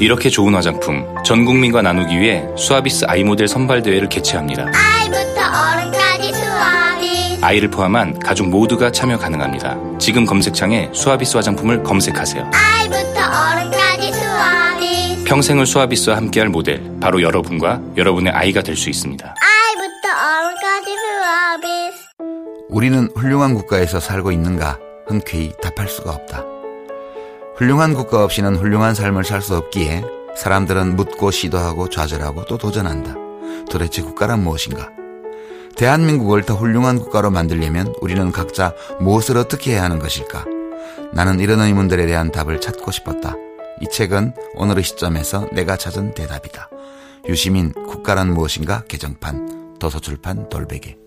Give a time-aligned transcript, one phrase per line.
[0.00, 4.66] 이렇게 좋은 화장품 전 국민과 나누기 위해 수아비스 아이 모델 선발 대회를 개최합니다.
[4.74, 7.38] 아이부터 어른까지 수아비.
[7.42, 9.76] 아이를 포함한 가족 모두가 참여 가능합니다.
[9.98, 12.50] 지금 검색창에 수아비스 화장품을 검색하세요.
[12.52, 15.24] 아이부터 어른까지 수아비.
[15.24, 19.34] 평생을 수아비스와 함께할 모델 바로 여러분과 여러분의 아이가 될 수 있습니다.
[19.40, 21.68] 아이부터 어른까지 수아비.
[22.68, 26.44] 우리는 훌륭한 국가에서 살고 있는가 흔쾌히 답할 수가 없다.
[27.56, 30.02] 훌륭한 국가 없이는 훌륭한 삶을 살 수 없기에
[30.36, 33.14] 사람들은 묻고 시도하고 좌절하고 또 도전한다.
[33.70, 34.90] 도대체 국가란 무엇인가?
[35.76, 40.44] 대한민국을 더 훌륭한 국가로 만들려면 우리는 각자 무엇을 어떻게 해야 하는 것일까?
[41.12, 43.34] 나는 이런 의문들에 대한 답을 찾고 싶었다.
[43.80, 46.68] 이 책은 오늘의 시점에서 내가 찾은 대답이다.
[47.28, 51.03] 유시민 국가란 무엇인가 개정판 도서출판 돌베개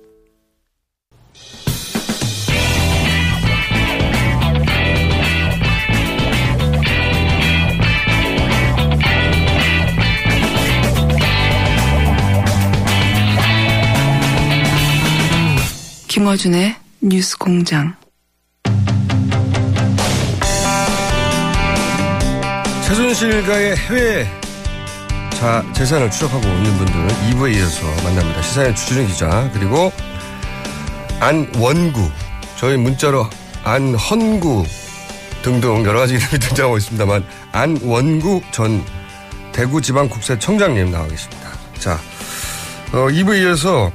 [16.07, 17.93] 김어준의 뉴스 공장.
[22.85, 24.27] 최순실과의 해외
[25.31, 28.41] 자, 재산을 추적하고 있는 분들 2부에 이어서 만납니다.
[28.41, 29.91] 시사의 주준희 기자 그리고
[31.19, 32.09] 안원구
[32.55, 33.29] 저희 문자로
[33.65, 34.65] 안헌구
[35.43, 38.81] 등등 여러 가지 이름이 등장하고 있습니다만 안원구 전
[39.51, 41.49] 대구지방국세청장님 나와 계십니다.
[41.79, 41.99] 자,
[42.93, 43.91] 어, 2부에 이어서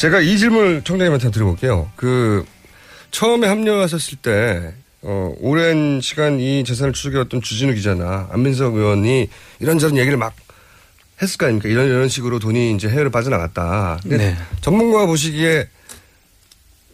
[0.00, 1.90] 제가 이 질문을 청장님한테 드려볼게요.
[1.94, 2.46] 그
[3.10, 4.72] 처음에 합류하셨을 때
[5.02, 9.28] 어, 오랜 시간 이 재산을 추적해왔던 주진우 기자나 안민석 의원이
[9.58, 10.32] 이런저런 얘기를 막
[11.20, 11.68] 했을 거 아닙니까?
[11.68, 13.98] 이런 이런 식으로 돈이 이제 해외로 빠져나갔다.
[14.02, 14.36] 근데 네.
[14.62, 15.68] 전문가가 보시기에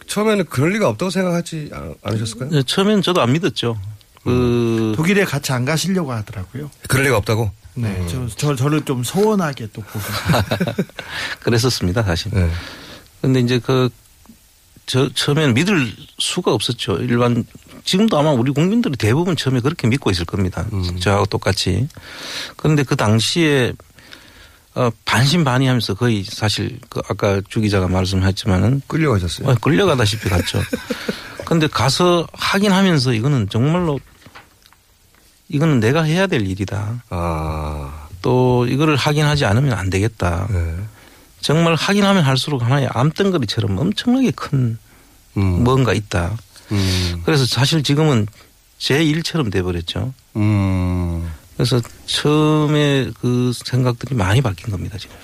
[0.07, 2.49] 처음에는 그럴 리가 없다고 생각하지 않- 않으셨을까요?
[2.49, 3.79] 네, 처음엔 저도 안 믿었죠.
[4.25, 6.69] 그 독일에 같이 안 가시려고 하더라고요.
[6.89, 7.51] 그럴 리가 없다고.
[7.75, 9.99] 네, 저, 저 저 를 좀 소원하게 또 보고.
[11.39, 12.31] 그랬었습니다, 사실.
[12.33, 12.49] 네.
[13.27, 13.89] 근데 이제 그,
[14.85, 16.97] 저, 처음에는 믿을 수가 없었죠.
[17.01, 17.43] 일반,
[17.83, 20.65] 지금도 아마 우리 국민들이 대부분 처음에 그렇게 믿고 있을 겁니다.
[21.01, 21.89] 저하고 똑같이.
[22.55, 23.73] 그런데 그 당시에,
[24.75, 28.83] 어, 반신반의 하면서 거의 사실 그 아까 주 기자가 말씀하셨지만은.
[28.87, 29.49] 끌려가셨어요?
[29.49, 30.61] 어, 끌려가다시피 갔죠.
[31.43, 33.99] 근데 가서 확인하면서 이거는 정말로
[35.49, 37.03] 이거는 내가 해야 될 일이다.
[37.09, 38.07] 아.
[38.21, 40.47] 또 이거를 확인하지 않으면 안 되겠다.
[40.49, 40.75] 네.
[41.41, 44.77] 정말 확인하면 할수록 하나의 암덩거리처럼 엄청나게 큰
[45.37, 45.63] 음.
[45.63, 46.37] 뭔가 있다.
[46.71, 47.21] 음.
[47.25, 48.27] 그래서 사실 지금은
[48.77, 50.13] 제 일처럼 돼버렸죠.
[50.35, 51.31] 음.
[51.55, 55.15] 그래서 처음에 그 생각들이 많이 바뀐 겁니다 지금.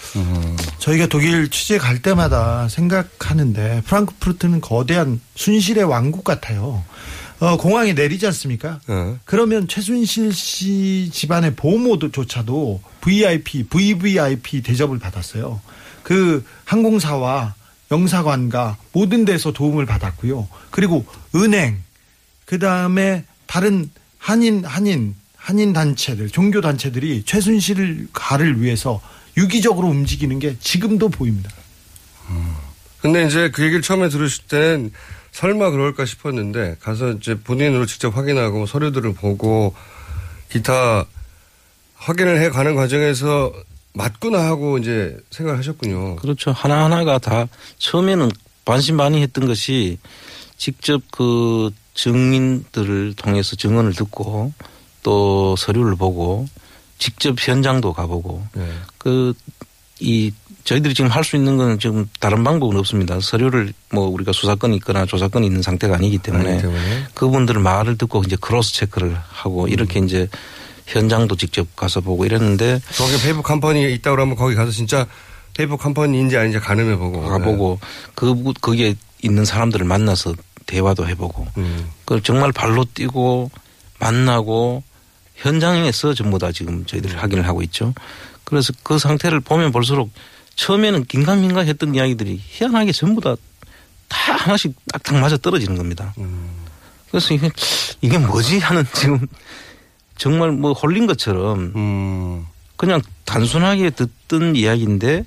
[0.79, 6.83] 저희가 독일 취재 갈 때마다 생각하는데 프랑크푸르트는 거대한 순실의 왕국 같아요.
[7.39, 8.79] 어, 공항에 내리지 않습니까?
[8.87, 9.15] 네.
[9.25, 15.61] 그러면 최순실 씨 집안의 보모조차도 VIP, VVIP 대접을 받았어요.
[16.03, 17.55] 그 항공사와
[17.91, 20.47] 영사관과 모든 데서 도움을 받았고요.
[20.71, 21.05] 그리고
[21.35, 21.81] 은행,
[22.45, 29.01] 그 다음에 다른 한인, 한인, 한인 단체들, 종교 단체들이 최순실 가를 위해서
[29.37, 31.49] 유기적으로 움직이는 게 지금도 보입니다.
[33.01, 34.91] 근데 이제 그 얘기를 처음에 들으실 때는
[35.33, 39.75] 설마 그럴까 싶었는데 가서 이제 본인으로 직접 확인하고 서류들을 보고
[40.49, 41.05] 기타
[41.95, 43.51] 확인을 해 가는 과정에서
[43.93, 46.15] 맞구나 하고 이제 생각을 하셨군요.
[46.17, 46.51] 그렇죠.
[46.51, 47.47] 하나하나가 다
[47.77, 48.31] 처음에는
[48.65, 49.97] 반신반의했던 것이
[50.57, 54.53] 직접 그 증인들을 통해서 증언을 듣고
[55.03, 56.47] 또 서류를 보고
[56.97, 58.67] 직접 현장도 가보고 네.
[58.97, 60.31] 그이
[60.63, 63.19] 저희들이 지금 할 수 있는 건 지금 다른 방법은 없습니다.
[63.19, 67.07] 서류를 뭐 우리가 수사권이 있거나 조사권이 있는 상태가 아니기 때문에, 아니기 때문에.
[67.13, 70.29] 그분들 말을 듣고 이제 cross check를 하고 이렇게 이제
[70.85, 75.07] 현장도 직접 가서 보고 이랬는데 거기 페이퍼 컴퍼니 있다고 그러면 거기 가서 진짜
[75.53, 77.21] 페이퍼 컴퍼니인지 아닌지 가늠해 보고.
[77.21, 77.79] 가보고
[78.15, 80.33] 그 거기에 있는 사람들을 만나서
[80.65, 81.89] 대화도 해보고 음.
[82.05, 83.51] 그 정말 발로 뛰고
[83.99, 84.83] 만나고
[85.35, 87.93] 현장에서 전부 다 지금 저희들이 확인을 하고 있죠.
[88.43, 90.11] 그래서 그 상태를 보면 볼수록
[90.55, 93.35] 처음에는 긴가민가 했던 이야기들이 희한하게 전부 다
[94.13, 96.13] 다 하나씩 딱딱 맞아 떨어지는 겁니다.
[96.19, 96.49] 음.
[97.09, 97.49] 그래서 이게,
[98.01, 99.27] 이게 뭐지 하는 지금
[100.23, 102.47] 정말 뭐 홀린 것처럼 음.
[102.77, 105.25] 그냥 단순하게 듣던 이야기인데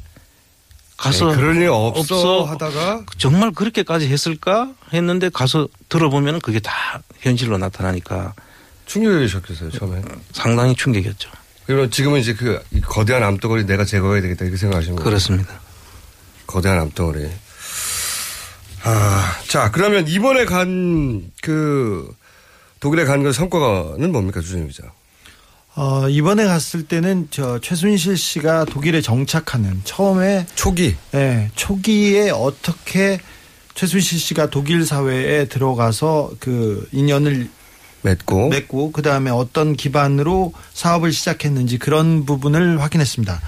[0.97, 6.73] 가서 네, 그럴 일 없어 하다가 정말 그렇게까지 했을까 했는데 가서 들어보면 그게 다
[7.19, 8.33] 현실로 나타나니까
[8.87, 10.01] 충격이셨겠어요 처음에.
[10.33, 11.29] 상당히 충격이었죠.
[11.67, 15.05] 그리고 지금은 이제 그이 거대한 암덩어리 내가 제거해야 되겠다 이렇게 생각하시는 거예요.
[15.05, 15.61] 그렇습니다.
[16.47, 17.29] 거대한 암덩어리.
[18.85, 22.11] 아, 자 그러면 이번에 간 그
[22.87, 24.85] 독일에 간그 성과는 뭡니까 주진우 기자?
[25.75, 33.19] 어, 이번에 갔을 때는 저 최순실 씨가 독일에 정착하는 처음에 초기, 예, 초기에 어떻게
[33.75, 37.51] 최순실 씨가 독일 사회에 들어가서 그 인연을
[38.03, 43.41] 맺고 맺고 그 다음에 어떤 기반으로 사업을 시작했는지 그런 부분을 확인했습니다.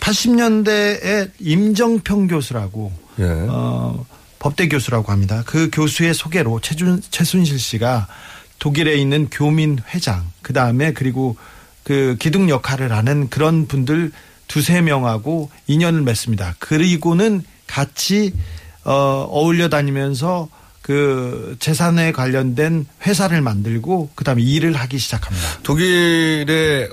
[0.00, 2.90] 80년대에 임정평 교수라고
[3.20, 3.26] 예.
[3.48, 4.04] 어,
[4.40, 5.44] 법대 교수라고 합니다.
[5.46, 8.08] 그 교수의 소개로 최준, 최순실 씨가
[8.62, 11.36] 독일에 있는 교민 회장, 그 다음에 그리고
[11.82, 14.12] 그 기둥 역할을 하는 그런 분들
[14.46, 16.54] 두세 명하고 인연을 맺습니다.
[16.60, 18.32] 그리고는 같이
[18.84, 20.48] 어, 어울려 다니면서
[20.80, 25.58] 그 재산에 관련된 회사를 만들고 그다음에 일을 하기 시작합니다.
[25.64, 26.88] 독일에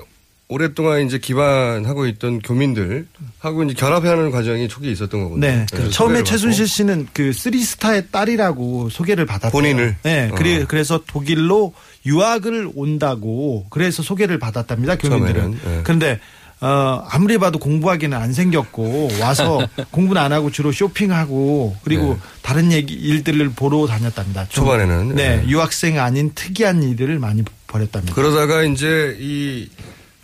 [0.50, 3.06] 오랫동안 이제 기반하고 있던 교민들
[3.38, 5.40] 하고 이제 결합하는 과정이 초기에 있었던 거군요.
[5.40, 5.64] 네.
[5.70, 9.52] 네, 처음에 소개를 최순실 씨는 그 쓰리스타의 딸이라고 소개를 받았어요.
[9.52, 9.96] 본인을?
[10.02, 10.28] 네.
[10.30, 10.34] 어.
[10.34, 11.72] 그래, 그래서 독일로
[12.04, 14.96] 유학을 온다고 그래서 소개를 받았답니다.
[14.96, 15.50] 교민들은.
[15.52, 15.80] 네.
[15.84, 16.18] 그런데
[16.60, 22.92] 어, 아무리 봐도 공부하기는 안 생겼고 와서 공부는 안 하고 주로 쇼핑하고 그리고 다른 얘기
[22.94, 24.46] 일들을 보러 다녔답니다.
[24.48, 24.70] 좀, 네.
[24.70, 25.48] 초반에는, 네, 네.
[25.48, 28.14] 유학생 아닌 특이한 일을 많이 벌였답니다.
[28.14, 29.68] 그러다가 이제 이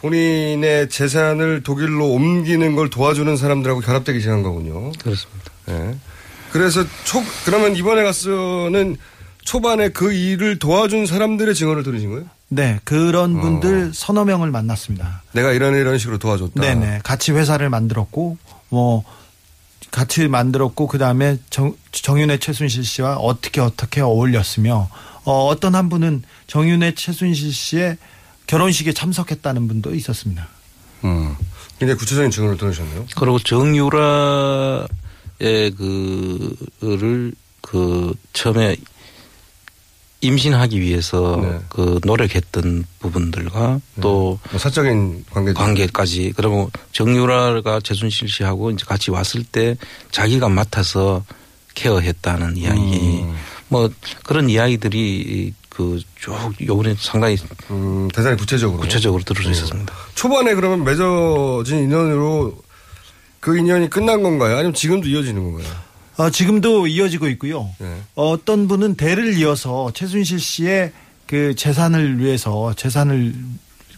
[0.07, 4.93] 본인의 재산을 독일로 옮기는 걸 도와주는 사람들하고 결합되기 시작한 거군요.
[5.03, 5.51] 그렇습니다.
[5.69, 5.97] 예.
[6.53, 8.97] 그래서 초 그러면 이번에 가서는
[9.43, 12.27] 초반에 그 일을 도와준 사람들의 증언을 들으신 거예요?
[12.49, 13.41] 네, 그런 어.
[13.41, 15.23] 분들 서너 명을 만났습니다.
[15.33, 16.61] 내가 이런 이런 식으로 도와줬다.
[16.61, 17.01] 네 네.
[17.03, 18.39] 같이 회사를 만들었고,
[18.69, 19.05] 뭐,
[19.91, 24.89] 같이 만들었고, 그 다음에 정, 정윤회 최순실 씨와 어떻게 어떻게 어울렸으며,
[25.25, 27.99] 어, 어떤 한 분은 정윤회 최순실 씨의
[28.47, 30.49] 결혼식에 참석했다는 분도 있었습니다.
[31.05, 31.37] 음.
[31.79, 33.07] 굉장히 구체적인 증언을 들으셨네요.
[33.17, 34.89] 그리고 정유라의
[36.81, 38.77] 그를 그 처음에
[40.23, 41.61] 임신하기 위해서 네.
[41.69, 49.77] 그 노력했던 부분들과 또뭐 사적인 관계 관계까지 그리고 정유라가 최순실 씨하고 이제 같이 왔을 때
[50.11, 51.23] 자기가 맡아서
[51.75, 53.37] 케어했다는 이야기 음.
[53.69, 53.91] 뭐
[54.25, 56.35] 그런 이야기들이 그 쭉
[56.67, 57.37] 요번에 상당히
[57.71, 59.93] 음, 대단히 구체적으로 구체적으로 들을 수 있었습니다.
[60.15, 62.57] 초반에 그러면 맺어진 인연으로
[63.41, 64.55] 그 인연이 끝난 건가요?
[64.57, 65.73] 아니면 지금도 이어지는 건가요?
[66.17, 67.69] 어, 지금도 이어지고 있고요.
[67.79, 67.95] 네.
[68.15, 70.93] 어떤 분은 대를 이어서 최순실 씨의
[71.27, 73.35] 그 재산을 위해서 재산을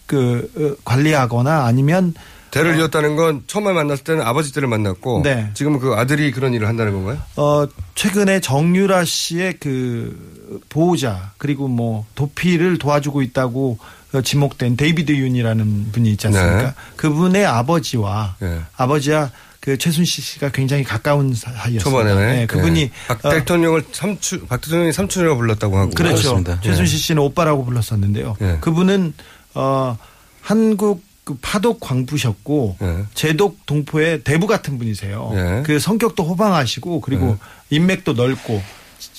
[0.09, 2.15] 그 어, 관리하거나 아니면
[2.49, 5.51] 대를 이었다는 건 처음에 만났을 때는 아버지 때를 만났고 네.
[5.53, 7.19] 지금은 그 아들이 그런 일을 한다는 건가요?
[7.35, 13.77] 어, 최근에 정유라 씨의 그 보호자 그리고 뭐 도피를 도와주고 있다고
[14.13, 16.63] 어, 지목된 데이비드 윤이라는 분이 있지 않습니까?
[16.63, 16.73] 네.
[16.95, 18.59] 그분의 아버지와 네.
[18.75, 21.83] 아버지와 그 최순실 씨가 굉장히 가까운 사이였습니다.
[21.83, 22.91] 초반에는 네, 그분이 네.
[23.07, 26.15] 박 어, 대통령을 삼촌 박 대통령이 삼촌이라고 불렀다고 하고 그렇죠.
[26.15, 26.59] 그렇습니다.
[26.61, 28.37] 최순실 씨는 오빠라고 불렀었는데요.
[28.39, 28.57] 네.
[28.61, 29.13] 그분은
[29.55, 29.97] 어
[30.41, 33.03] 한국 그 파독 광부셨고 네.
[33.13, 35.31] 제독 동포의 대부 같은 분이세요.
[35.33, 35.63] 네.
[35.63, 37.37] 그 성격도 호방하시고 그리고
[37.69, 38.61] 인맥도 넓고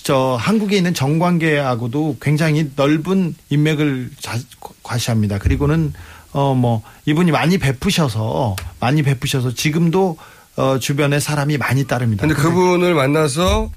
[0.02, 4.36] 저 한국에 있는 정관계하고도 굉장히 넓은 인맥을 자,
[4.82, 5.38] 과시합니다.
[5.38, 5.92] 그리고는
[6.32, 10.16] 어 뭐 이분이 많이 베푸셔서 많이 베푸셔서 지금도
[10.56, 12.26] 어 주변에 사람이 많이 따릅니다.
[12.26, 13.70] 근데 그분을 만나서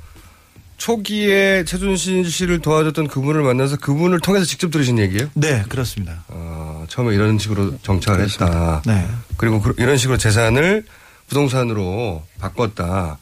[0.77, 5.29] 초기에 최순실 씨를 도와줬던 그분을 만나서 그분을 통해서 직접 들으신 얘기예요?
[5.33, 6.23] 네 그렇습니다.
[6.27, 8.81] 아, 처음에 이런 식으로 정착을 했다.
[8.85, 9.07] 네.
[9.37, 10.85] 그리고 그- 이런 식으로 재산을
[11.27, 13.17] 부동산으로 바꿨다.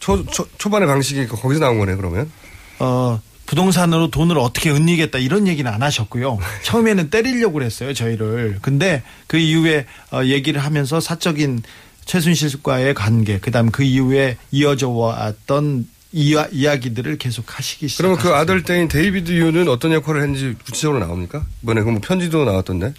[0.00, 2.30] 초, 초, 초반의 방식이 거기서 나온 거네, 그러면?
[2.78, 6.38] 어, 부동산으로 돈을 어떻게 은닉겠다 이런 얘기는 안 하셨고요.
[6.64, 8.58] 처음에는 때리려고 그랬어요, 저희를.
[8.62, 11.62] 근데 그 이후에 어, 얘기를 하면서 사적인
[12.04, 18.02] 최순실과의 관계, 그다음 그 이후에 이어져 왔던 이야, 이야기들을 계속 하시기 시작.
[18.02, 21.44] 그러면 그 아들 때인 데이비드 유는 어떤 역할을 했는지 구체적으로 나옵니까?
[21.62, 22.94] 이번에 그뭐 편지도 나왔던데.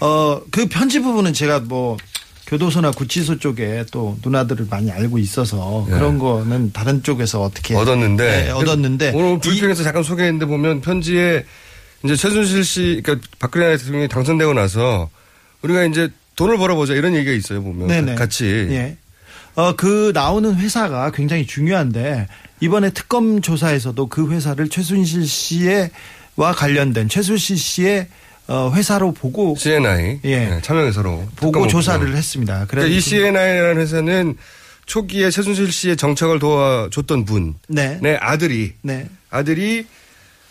[0.00, 1.98] 어, 그 편지 부분은 제가 뭐
[2.46, 5.94] 교도소나 구치소 쪽에 또 누나들을 많이 알고 있어서 네.
[5.94, 8.44] 그런 거는 다른 쪽에서 어떻게 얻었는데.
[8.44, 11.44] 네, 얻었는데 오늘 불평에서 잠깐 소개했는데 보면 편지에
[12.02, 15.10] 이제 최순실 씨, 그러니까 박근혜 대통령이 당선되고 나서
[15.60, 18.14] 우리가 이제 돈을 벌어보자 이런 얘기가 있어요 보면 네네.
[18.14, 18.46] 같이.
[18.70, 18.96] 예.
[19.54, 22.28] 어, 그 나오는 회사가 굉장히 중요한데
[22.60, 28.08] 이번에 특검 조사에서도 그 회사를 최순실 씨와 관련된 최순실 씨의
[28.46, 30.38] 어, 회사로 보고 CNI 예.
[30.50, 32.16] 네, 참여회사로 보고 조사를 오픈을.
[32.16, 32.66] 했습니다.
[32.68, 34.36] 그러니까 이 CNI라는 회사는
[34.86, 38.18] 초기에 최순실 씨의 정착을 도와줬던 분의 네.
[38.20, 39.08] 아들이 네.
[39.30, 39.86] 아들이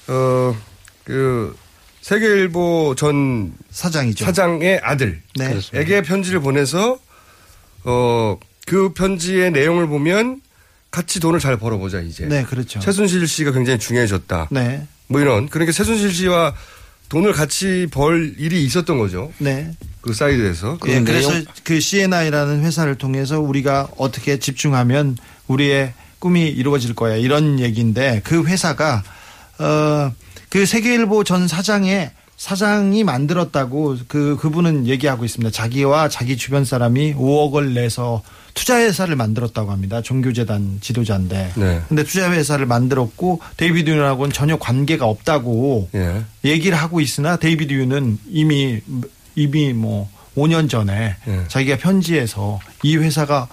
[0.07, 0.55] 어
[1.03, 1.55] 그
[2.01, 4.25] 세계일보 전 사장이죠.
[4.25, 6.01] 사장의 아들에게 네.
[6.01, 6.97] 편지를 보내서
[7.85, 10.41] 어 그 편지의 내용을 보면
[10.91, 12.25] 같이 돈을 잘 벌어보자 이제.
[12.25, 12.79] 네, 그렇죠.
[12.79, 14.49] 최순실 씨가 굉장히 중요해졌다.
[14.51, 14.87] 네.
[15.07, 16.53] 뭐 이런 그러니까 최순실 씨와
[17.09, 19.31] 돈을 같이 벌 일이 있었던 거죠.
[19.39, 19.71] 네.
[20.01, 20.77] 그 사이드에서.
[20.87, 21.31] 예, 그 그래서
[21.63, 25.17] 그 CNI라는 회사를 통해서 우리가 어떻게 집중하면
[25.47, 29.03] 우리의 꿈이 이루어질 거야 이런 얘기인데 그 회사가
[29.59, 35.51] 어그 세계일보 전 사장의 사장이 만들었다고 그 그분은 얘기하고 있습니다.
[35.51, 40.01] 자기와 자기 주변 사람이 5억을 내서 투자회사를 만들었다고 합니다.
[40.01, 41.53] 종교재단 지도자인데.
[41.55, 41.81] 네.
[41.89, 46.23] 근데 투자회사를 만들었고 데이비드 윤하고는 전혀 관계가 없다고 예.
[46.45, 48.79] 얘기를 하고 있으나 데이비드 윤은 이미
[49.35, 51.43] 이미 뭐 5년 전에 예.
[51.47, 53.47] 자기가 편지에서 이 회사가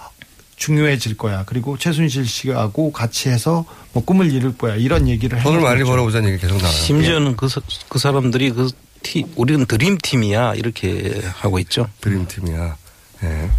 [0.57, 1.43] 중요해질 거야.
[1.47, 4.75] 그리고 최순실 씨하고 같이 해서 뭐 꿈을 이룰 거야.
[4.75, 5.83] 이런 얘기를 돈을 많이.
[5.83, 6.71] 벌어보자는 얘기 계속 나와요.
[6.71, 8.69] 심지어는 그, 사- 그 사람들이 그
[9.01, 11.87] 티, 우리는 드림팀이야 이렇게 하고 있죠.
[12.01, 12.75] 드림팀이야.
[13.23, 13.49] 예.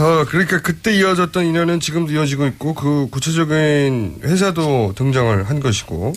[0.00, 6.14] 어, 그러니까 그때 이어졌던 인연은 지금도 이어지고 있고 그 구체적인 회사도 등장을 한 것이고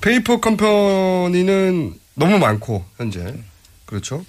[0.00, 3.34] 페이퍼 컴퍼니는 너무 많고 현재
[3.84, 4.24] 그렇죠.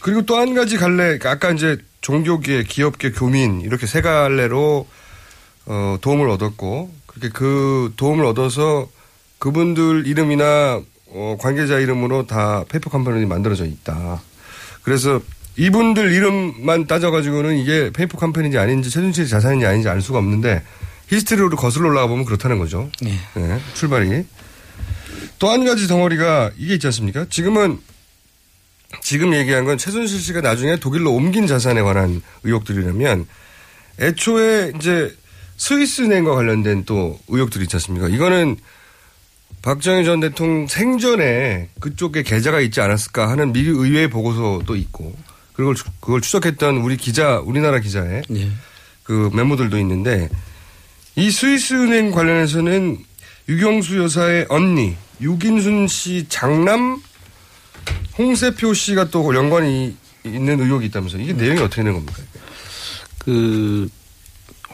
[0.00, 4.86] 그리고 또 한 가지 갈래 그러니까 아까 이제 종교계, 기업계, 교민 이렇게 세 갈래로
[5.66, 8.88] 어, 도움을 얻었고 그렇게 그 도움을 얻어서
[9.40, 14.22] 그분들 이름이나 어, 관계자 이름으로 다 페이퍼 컴퍼니 만들어져 있다.
[14.82, 15.20] 그래서
[15.60, 20.62] 이분들 이름만 따져가지고는 이게 페이퍼 컴퍼니인지 아닌지 최순실 자산인지 아닌지 알 수가 없는데
[21.08, 22.90] history로 거슬러 올라가 보면 그렇다는 거죠.
[23.04, 23.10] 예.
[23.38, 24.24] 네, 출발이.
[25.38, 27.26] 또 한 가지 덩어리가 이게 있지 않습니까?
[27.28, 27.78] 지금은
[29.02, 33.26] 지금 얘기한 건 최순실 씨가 나중에 독일로 옮긴 자산에 관한 의혹들이라면
[34.00, 35.14] 애초에 이제
[35.58, 38.08] 스위스 은행과 관련된 또 의혹들이 있지 않습니까?
[38.08, 38.56] 이거는
[39.60, 45.14] 박정희 전 대통령 생전에 그쪽에 계좌가 있지 않았을까 하는 미 의회 보고서도 있고
[45.60, 48.50] 그걸 추- 그걸 추적했던 우리 기자 우리나라 기자의 예.
[49.02, 50.28] 그 메모들도 있는데
[51.16, 52.96] 이 스위스 은행 관련해서는
[53.48, 57.02] 유경수 여사의 언니 유긴순 씨 장남
[58.16, 62.22] 홍세표 씨가 또 연관이 있는 의혹이 있다면서 이게 내용이 어떻게 되는 겁니까?
[63.18, 63.88] 그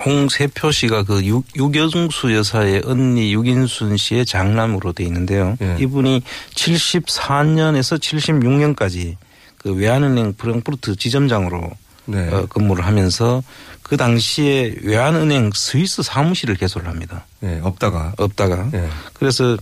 [0.05, 5.57] 홍세표 씨가 그 유, 유경수 여사의 언니 유긴순 씨의 장남으로 돼 있는데요.
[5.62, 5.76] 예.
[5.81, 6.23] 이분이
[6.55, 9.16] 74년에서 76년까지
[9.66, 11.73] 그 외환은행 프랑크푸르트 지점장으로
[12.04, 12.28] 네.
[12.28, 13.42] 어, 근무를 하면서
[13.82, 17.26] 그 당시에 외환은행 스위스 사무실을 개소를 합니다.
[17.40, 18.88] 네, 없다가 없다가 예.
[19.12, 19.56] 그래서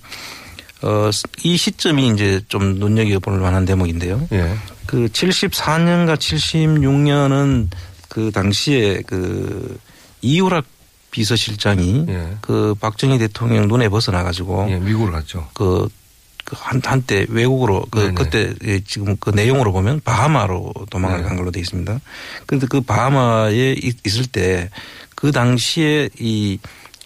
[0.82, 1.08] 어,
[1.42, 4.28] 이 시점이 이제 좀 눈여겨볼 만한 대목인데요.
[4.32, 4.54] 예.
[4.84, 7.68] 그 74년과 76년은
[8.11, 9.78] 그 당시에 그
[10.20, 10.66] 이우락
[11.12, 12.37] 비서실장이 예.
[12.42, 15.49] 그 박정희 대통령 눈에 벗어나 가지고 예, 미국으로 갔죠.
[15.54, 16.03] 그, 그
[16.53, 18.15] 한, 한때 외국으로 그 네네.
[18.15, 21.25] 그때 예, 지금 그 내용으로 보면 바하마로 도망을 네.
[21.29, 22.01] 간 걸로 돼 있습니다.
[22.47, 24.69] 그런데 그 바하마에 있- 있을 때
[25.17, 26.59] 그 당시에 이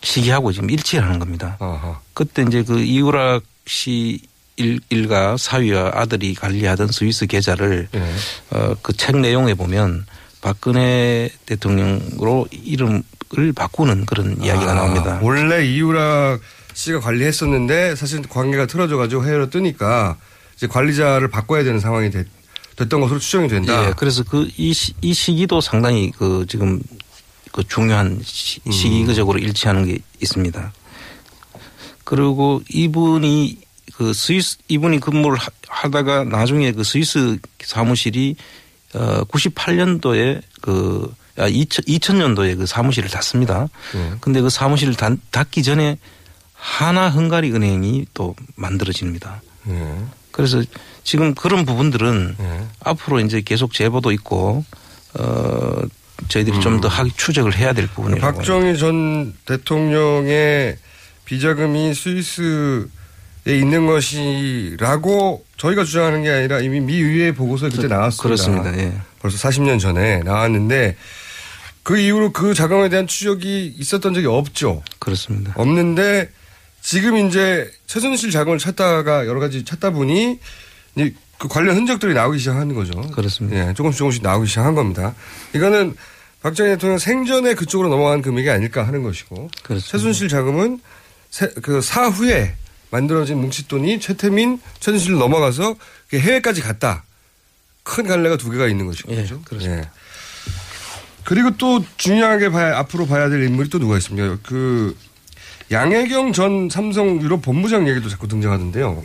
[0.03, 1.57] 시기하고 지금 일치를 하는 겁니다.
[1.61, 2.01] 아하.
[2.15, 4.21] 그때 이제 그 이우락 씨
[4.57, 8.01] 일, 일가 사위와 아들이 관리하던 스위스 계좌를 예.
[8.51, 10.05] 어, 그 책 내용에 보면
[10.41, 13.03] 박근혜 대통령으로 이름을
[13.55, 15.21] 바꾸는 그런 이야기가 아, 나옵니다.
[15.23, 16.41] 원래 이유락
[16.79, 20.17] 씨가 관리했었는데 사실 관계가 틀어져가지고 해외로 뜨니까
[20.57, 22.29] 이제 관리자를 바꿔야 되는 상황이 됐,
[22.89, 23.89] 던 것으로 추정이 된다.
[23.89, 26.81] 예, 그래서 그 이 이 시기도 상당히 그 지금
[27.51, 28.71] 그 중요한 시, 음.
[28.71, 30.73] 시기적으로 일치하는 게 있습니다.
[32.05, 33.59] 그리고 이분이
[33.95, 38.37] 그 스위스 이분이 근무를 하- 하다가 나중에 그 스위스 사무실이
[38.95, 43.69] 어 98년도에 그 아, 2000, 2000년도에 그 사무실을 닫습니다.
[43.97, 44.13] 예.
[44.21, 45.99] 근데 그 사무실을 닫, 닫기 전에
[46.59, 49.43] 하나 헝가리 은행이 또 만들어집니다.
[49.69, 49.95] 예.
[50.33, 50.63] 그래서
[51.05, 52.67] 지금 그런 부분들은 예.
[52.81, 54.65] 앞으로 이제 계속 제보도 있고
[55.15, 55.81] 어
[56.29, 58.35] 저희들이 좀더 추적을 해야 될 부분이라고 음.
[58.35, 60.77] 박정희 전 대통령의
[61.25, 62.87] 비자금이 스위스에
[63.47, 68.23] 있는 것이라고 저희가 주장하는 게 아니라 이미 미 의회 보고서에 그때 나왔습니다.
[68.23, 68.79] 그렇습니다.
[68.79, 68.93] 예.
[69.21, 70.97] 벌써 40년 전에 나왔는데
[71.83, 74.83] 그 이후로 그 자금에 대한 추적이 있었던 적이 없죠.
[74.99, 75.53] 그렇습니다.
[75.57, 76.31] 없는데
[76.89, 80.39] 지금 이제 최순실 자금을 찾다가 여러 가지 찾다 보니
[80.97, 82.99] 이제 그 관련 흔적들이 나오기 시작하는 거죠.
[83.11, 83.69] 그렇습니다.
[83.69, 85.15] 예, 조금씩 조금씩 나오기 시작한 겁니다.
[85.55, 85.95] 이거는
[86.41, 89.87] 박정희 대통령 생전에 그쪽으로 넘어간 금액이 아닐까 하는 것이고 그렇습니다.
[89.87, 90.81] 최순실 자금은
[91.29, 92.55] 세- 그 사후에
[92.91, 95.75] 만들어진 뭉칫돈이 최태민, 최순실로 넘어가서
[96.09, 97.05] 그게 해외까지 갔다.
[97.83, 99.13] 큰 갈래가 두 개가 있는 것이죠.
[99.13, 99.27] 예?
[99.45, 99.83] 그렇습니다.
[99.83, 99.91] 예.
[101.25, 104.39] 그리고 또 중요하게 봐야, 앞으로 봐야 될 인물이 또 누가 있습니까?
[104.43, 104.97] 그
[105.71, 109.03] 양혜경 전 삼성 유럽 본부장 얘기도 자꾸 등장하던데요.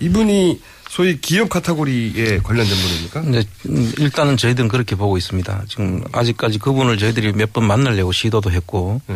[0.00, 3.20] 이분이 소위 기업 카테고리에 관련된 분입니까?
[3.68, 5.64] 음, 일단은 저희들은 그렇게 보고 있습니다.
[5.68, 9.14] 지금 아직까지 그분을 저희들이 몇 번 만나려고 시도도 했고 네.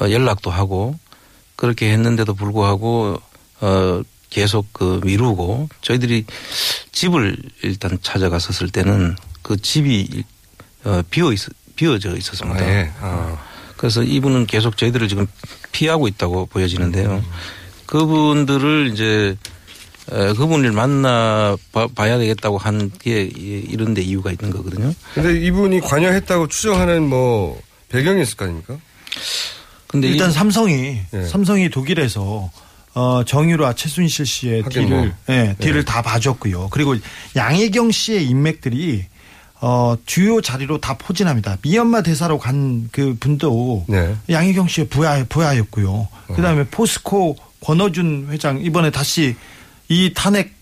[0.00, 0.96] 어, 연락도 하고
[1.56, 3.20] 그렇게 했는데도 불구하고
[3.60, 6.24] 어 계속 그 미루고 저희들이
[6.92, 10.22] 집을 일단 찾아갔었을 때는 그 집이
[10.84, 11.40] 어 비어 있
[11.74, 12.60] 비어져 있었습니다.
[12.64, 12.92] 아, 예.
[13.00, 13.36] 아.
[13.78, 15.26] 그래서 이분은 계속 저희들을 지금
[15.72, 17.24] 피하고 있다고 보여지는데요.
[17.86, 19.36] 그분들을 이제
[20.10, 24.92] 에, 그분을 만나 봐- 봐야 되겠다고 한 게 이런 데 이유가 있는 거거든요.
[25.14, 28.76] 근데 이분이 관여했다고 추정하는 뭐 배경이 있을 거 아닙니까?
[29.86, 31.24] 근데 일단 이- 삼성이 예.
[31.24, 32.50] 삼성이 독일에서
[32.94, 35.10] 어, 정유라 최순실 씨의 딜을 뭐.
[35.30, 36.68] 예, 딜을 다 봐줬고요.
[36.70, 36.96] 그리고
[37.36, 39.04] 양혜경 씨의 인맥들이
[39.60, 41.58] 어, 주요 자리로 다 포진합니다.
[41.62, 44.14] 미얀마 대사로 간 그 분도 네.
[44.30, 46.08] 양혜경 씨의 부하, 부하였고요.
[46.34, 49.34] 그 다음에 포스코 권어준 회장 이번에 다시
[49.88, 50.52] 이 탄핵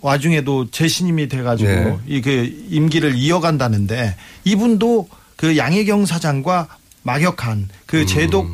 [0.00, 1.98] 와중에도 재신임이 돼가지고 네.
[2.06, 6.68] 이그 임기를 이어간다는데 이분도 그 양혜경 사장과
[7.02, 8.48] 막역한 그 제독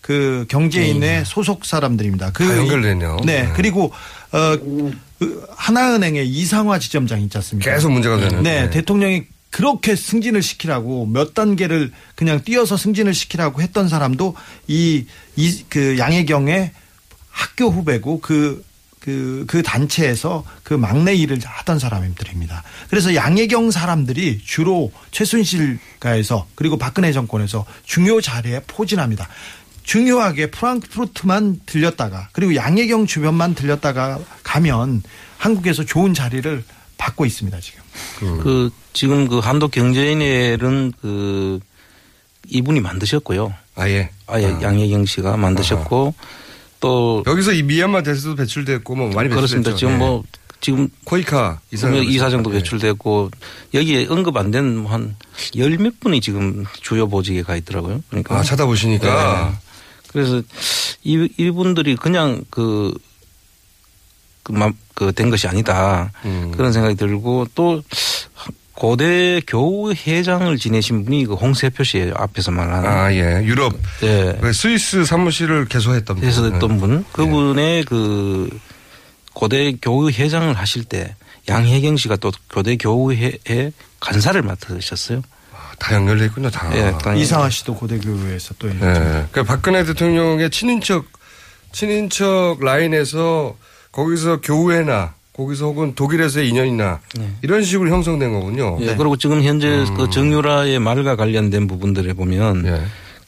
[0.00, 2.32] 그 경제인의 소속 사람들입니다.
[2.32, 2.48] 그 음.
[2.48, 3.16] 다 연결되네요.
[3.24, 3.42] 네.
[3.42, 3.52] 네.
[3.54, 3.92] 그리고
[4.32, 7.72] 어그 하나은행의 이상화 지점장 있지 않습니까?
[7.72, 8.42] 계속 문제가 되는.
[8.42, 9.24] 네, 대통령이
[9.56, 16.72] 그렇게 승진을 시키라고 몇 단계를 그냥 뛰어서 승진을 시키라고 했던 사람도 이, 이, 그 양혜경의
[17.30, 18.62] 학교 후배고 그,
[19.00, 22.64] 그, 그 단체에서 그 막내 일을 하던 사람들입니다.
[22.90, 29.26] 그래서 양혜경 사람들이 주로 최순실가에서 그리고 박근혜 정권에서 중요 자리에 포진합니다.
[29.84, 35.02] 중요하게 프랑크푸르트만 들렸다가 그리고 양혜경 주변만 들렸다가 가면
[35.38, 36.62] 한국에서 좋은 자리를
[36.98, 37.82] 받고 있습니다 지금.
[38.42, 41.60] 그 지금 그 한도 경제인회는 그
[42.48, 43.52] 이분이 만드셨고요.
[43.74, 44.10] 아예.
[44.26, 44.62] 아예 아.
[44.62, 46.14] 양혜경 씨가 만드셨고
[46.80, 49.36] 또 여기서 이 미얀마 대사도 배출됐고 뭐 많이 배출됐죠.
[49.62, 49.76] 그렇습니다.
[49.76, 49.98] 지금 네.
[49.98, 50.22] 뭐
[50.60, 52.58] 지금 코이카 이사 이사장도 네.
[52.58, 53.30] 배출됐고
[53.74, 55.16] 여기에 언급 안 된 한
[55.56, 58.02] 열 몇 분이 지금 주요 보직에 가 있더라고요.
[58.08, 59.58] 그러니까 아 찾아보시니까 네.
[60.12, 60.40] 그래서
[61.04, 62.92] 이, 이분들이 그냥 그,
[64.46, 66.12] 그, 맘- 그, 된 것이 아니다.
[66.24, 66.52] 음.
[66.56, 67.82] 그런 생각이 들고 또
[68.74, 72.12] 고대 교회장을 지내신 분이 그 홍세표 씨예요.
[72.16, 72.88] 앞에서 말하는.
[72.88, 73.42] 아 예.
[73.42, 74.38] 유럽 네.
[74.40, 76.28] 그 스위스 사무실을 개소했던 분.
[76.30, 76.78] 네.
[76.78, 77.04] 분.
[77.12, 78.48] 그분의 그
[79.32, 81.16] 고대 교회장을 하실 때
[81.48, 85.22] 양혜경 씨가 또 고대 교회에 간사를 맡으셨어요.
[85.80, 86.50] 다 연결돼 있군요.
[86.50, 86.70] 다.
[86.76, 88.76] 예, 딱 이상화 씨도 고대교회에서 또 네.
[88.78, 91.04] 그러니까 박근혜 대통령의 친인척
[91.72, 93.56] 친인척 라인에서
[93.96, 97.00] 거기서 교회나 거기서 혹은 독일에서의 인연이나
[97.40, 98.78] 이런 식으로 형성된 거군요.
[98.80, 99.94] 예, 그리고 지금 현재 음.
[99.94, 102.82] 그 정유라의 말과 관련된 부분들에 보면 예.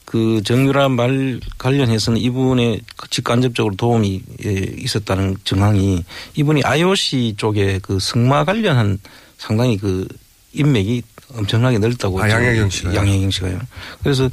[0.05, 6.03] 그 정유라 말 관련해서는 이분의 직간접적으로 도움이 예, 있었다는 정황이
[6.35, 8.99] 이분이 IOC 쪽에 그 승마 관련한
[9.39, 10.07] 상당히 그
[10.53, 11.01] 인맥이
[11.35, 12.95] 엄청나게 넓다고 아, 양혜경 씨가요?
[12.95, 13.59] 양혜경 씨가요.
[14.03, 14.29] 그래서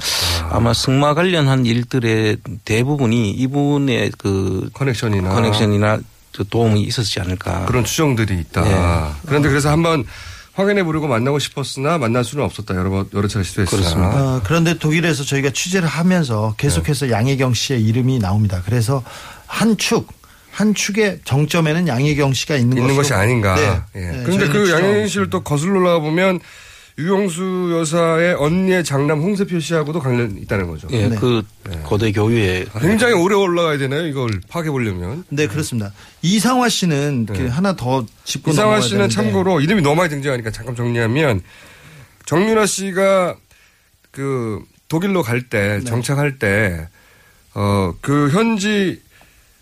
[0.51, 0.61] 아.
[0.61, 7.67] 마 승마 관련한 일들의 대부분이 이분의 그 커넥션이나 커넥션이나 그 도움이 있었지 않을까.
[7.67, 8.67] 그런 추정들이 있다.
[8.67, 9.13] 예.
[9.27, 10.05] 그런데 그래서 한번
[10.55, 12.75] 확인해 보려고 만나고 싶었으나 만날 수는 없었다.
[12.75, 13.79] 여러 번 여러 차례 시도했으나.
[13.79, 14.23] 그렇습니다.
[14.23, 18.63] 어, 그런데 독일에서 저희가 취재를 하면서 계속해서 양혜경 씨의 이름이 나옵니다.
[18.65, 19.03] 그래서
[19.47, 20.09] 한 축,
[20.51, 23.55] 한 축의 정점에는 양혜경 씨가 있는, 있는 것이 아닌가.
[23.55, 24.01] 네.
[24.01, 24.11] 예.
[24.13, 26.41] 네, 그런데 그 양혜경 씨를 또 거슬러 올라가 보면
[26.99, 30.89] 유영수 여사의 언니의 장남 홍세표 씨하고도 관련 있다는 거죠.
[30.93, 31.17] 예, 네.
[31.17, 31.43] 그
[31.85, 34.07] 고대 교유에 굉장히 오래 올라가야 되나요?
[34.07, 35.25] 이걸 파악해 보려면.
[35.29, 35.93] 네, 그렇습니다.
[36.23, 38.53] 이상화 씨는 그 하나 더 짚고 네.
[38.55, 41.43] 이상화 넘어가야 씨는 되는데 참고로 이름이 너무 많이 등장하니까 잠깐 정리하면
[42.25, 43.37] 정윤아 씨가
[44.11, 45.85] 그 독일로 갈때 네.
[45.85, 46.89] 정착할 때
[47.59, 49.01] 어 그 현지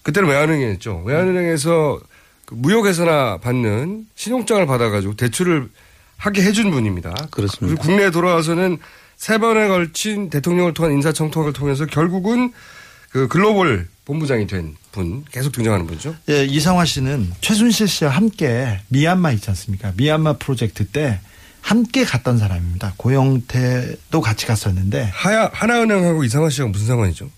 [0.03, 1.03] 그때는 외환은행이었죠.
[1.07, 2.01] 외환은행에서
[2.45, 5.69] 그 무역회사나 받는 신용장을 받아가지고 대출을
[6.17, 7.15] 하게 해준 분입니다.
[7.31, 7.81] 그렇습니다.
[7.81, 8.79] 국내에 돌아와서는
[9.17, 12.53] 세 번에 걸친 대통령을 통한 인사청탁을 통해서 결국은
[13.11, 16.15] 그 글로벌 본부장이 된 분, 계속 등장하는 분이죠.
[16.29, 19.93] 예, 이상화 씨는 최순실 씨와 함께 미얀마 있지 않습니까?
[19.97, 21.21] 미얀마 프로젝트 때
[21.61, 22.95] 함께 갔던 사람입니다.
[22.97, 27.31] 고영태도 같이 갔었는데 하야, 하나은행하고 이상화 씨가 무슨 상관이죠?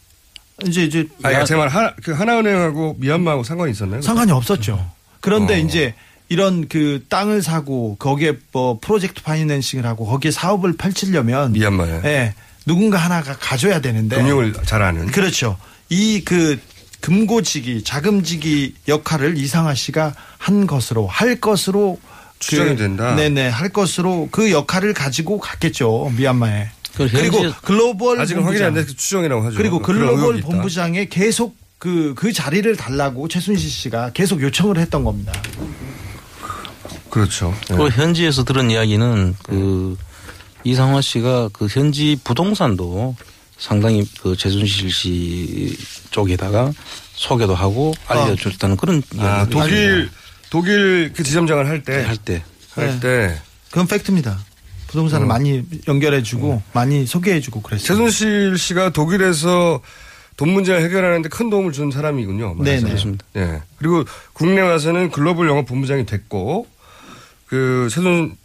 [0.66, 4.00] 이제 이제 아니, 제말 하나, 그 하나은행하고 미얀마하고 상관이 있었나요?
[4.02, 4.90] 상관이 없었죠.
[5.20, 5.58] 그런데 어.
[5.58, 5.94] 이제
[6.28, 12.00] 이런 그 땅을 사고 거기에 뭐 프로젝트 파이낸싱을 하고 거기에 사업을 펼치려면 미얀마에.
[12.04, 12.34] 예,
[12.66, 15.06] 누군가 하나가 가져야 되는데 금융을 잘 아는.
[15.06, 15.56] 그렇죠.
[15.88, 16.58] 이 그
[17.00, 22.00] 금고지기, 자금지기 역할을 이상하 씨가 한 것으로 할 것으로
[22.40, 23.14] 추정이 그, 된다.
[23.14, 26.68] 네네 할 것으로 그 역할을 가지고 갔겠죠 미얀마에.
[26.96, 29.56] 그 그리고 글로벌 아직은 확인이 안 돼서 추정이라고 하죠.
[29.56, 30.40] 그리고 글로벌.
[30.40, 35.32] 본부장에 계속 그, 그 자리를 달라고 최순실 씨가 계속 요청을 했던 겁니다.
[37.16, 37.54] 그렇죠.
[37.70, 37.76] 네.
[37.76, 39.96] 그 현지에서 들은 이야기는 그
[40.64, 43.16] 이상화 씨가 그 현지 부동산도
[43.56, 45.78] 상당히 그 최순실 씨
[46.10, 46.72] 쪽에다가
[47.14, 50.10] 소개도 하고 알려줬다는 그런 아, 이야기가 독일,
[50.50, 52.02] 독일 그 지점장을 할 때.
[52.04, 52.42] 할 때.
[52.74, 53.00] 할 네.
[53.00, 53.40] 때.
[53.70, 54.38] 그건 팩트입니다.
[54.88, 55.28] 부동산을 어.
[55.28, 57.86] 많이 연결해주고 많이 소개해주고 그랬어요.
[57.86, 59.80] 최순실 씨가 독일에서
[60.36, 62.56] 돈 문제를 해결하는데 큰 도움을 준 사람이군요.
[62.62, 62.82] 네네.
[62.82, 63.24] 그렇습니다.
[63.32, 63.62] 네.
[63.78, 66.66] 그리고 국내 와서는 글로벌 영업 본부장이 됐고
[67.46, 68.36] 그 최순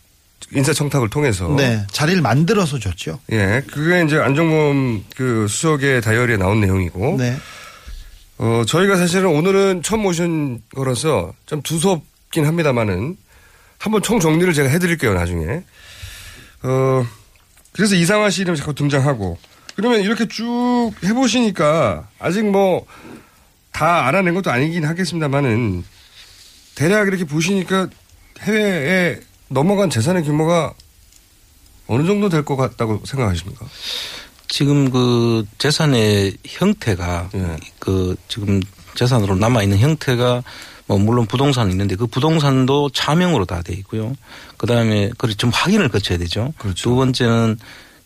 [0.53, 3.19] 인사청탁을 통해서 네, 자리를 만들어서 줬죠.
[3.31, 7.37] 예, 그게 이제 안정범 그 수석의 다이어리에 나온 내용이고 네.
[8.37, 13.15] 어, 저희가 사실은 오늘은 처음 모신 거라서 좀 두섭긴 합니다만은
[13.77, 15.63] 한번 총 정리를 제가 해드릴게요, 나중에.
[16.63, 17.05] 어,
[17.73, 19.37] 그래서 이상화 씨 이름이 자꾸 등장하고
[19.75, 22.85] 그러면 이렇게 쭉 해보시니까 아직 뭐
[23.71, 25.83] 다 알아낸 것도 아니긴 하겠습니다만은
[26.75, 27.87] 대략 이렇게 보시니까
[28.41, 30.73] 해외에 넘어간 재산의 규모가
[31.87, 33.65] 어느 정도 될 것 같다고 생각하십니까?
[34.47, 37.57] 지금 그 재산의 형태가 예.
[37.79, 38.61] 그 지금
[38.95, 40.43] 재산으로 남아 있는 형태가
[40.87, 44.13] 뭐 물론 부동산이 있는데 그 부동산도 차명으로 다 돼 있고요.
[44.57, 46.53] 그 다음에 그걸 좀 확인을 거쳐야 되죠.
[46.57, 46.89] 그렇죠.
[46.89, 47.57] 두 번째는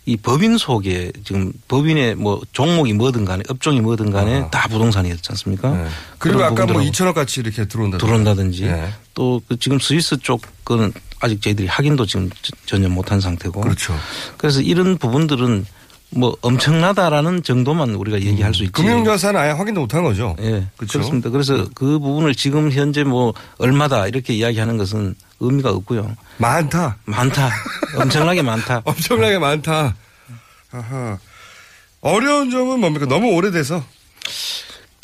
[0.08, 4.50] 이 법인 속에 지금 법인의 뭐 종목이 뭐든 간에 업종이 뭐든 간에 아.
[4.52, 5.72] 다 부동산이었지 않습니까?
[5.76, 5.88] 네.
[6.20, 7.98] 그리고 아까 뭐 부분들하고 2천억 같이 이렇게 들어온다.
[7.98, 8.90] 들어온다든지 예.
[9.16, 13.96] 또그 지금 스위스 쪽은 아직 저희들이 확인도 지금 저- 전혀 못한 상태고 그렇죠.
[14.38, 15.66] 그래서 이런 부분들은
[16.12, 18.72] 뭐 엄청나다라는 정도만 우리가 얘기할 수 있지.
[18.74, 20.36] 금융자산 아예 확인도 못한 거죠.
[20.40, 21.00] 예, 그렇죠.
[21.00, 21.32] 그렇습니다.
[21.32, 26.16] 그래서 그 부분을 지금 현재 뭐 얼마다 이렇게 이야기하는 것은 의미가 없고요.
[26.38, 26.98] 많다.
[27.06, 27.50] 많다.
[27.98, 28.82] 엄청나게 많다.
[28.86, 29.96] 엄청나게 많다.
[30.72, 31.18] 아하.
[32.02, 33.06] 어려운 점은 뭡니까?
[33.06, 33.84] 너무 오래돼서.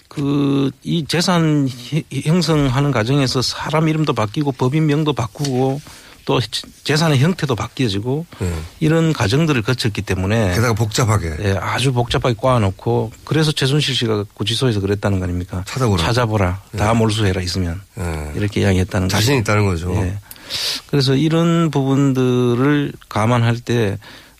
[0.07, 5.79] 그 이 재산 히- 형성하는 과정에서 사람 이름도 바뀌고 법인 명도 바꾸고
[6.25, 6.39] 또
[6.84, 8.53] 재산의 형태도 바뀌어지고 네.
[8.79, 11.36] 이런 과정들을 거쳤기 때문에 게다가 복잡하게.
[11.39, 15.63] 예, 아주 복잡하게 꼬아놓고 그래서 최순실 씨가 구치소에서 그랬다는 거 아닙니까?
[15.67, 16.03] 찾아보라.
[16.03, 16.62] 찾아보라.
[16.77, 18.31] 다 몰수해라 있으면 예.
[18.36, 19.17] 이렇게 이야기했다는 거죠.
[19.17, 19.93] 자신 있다는 거죠.
[19.95, 20.17] 예.
[20.88, 23.97] 그래서 이런 부분들을 감안할 때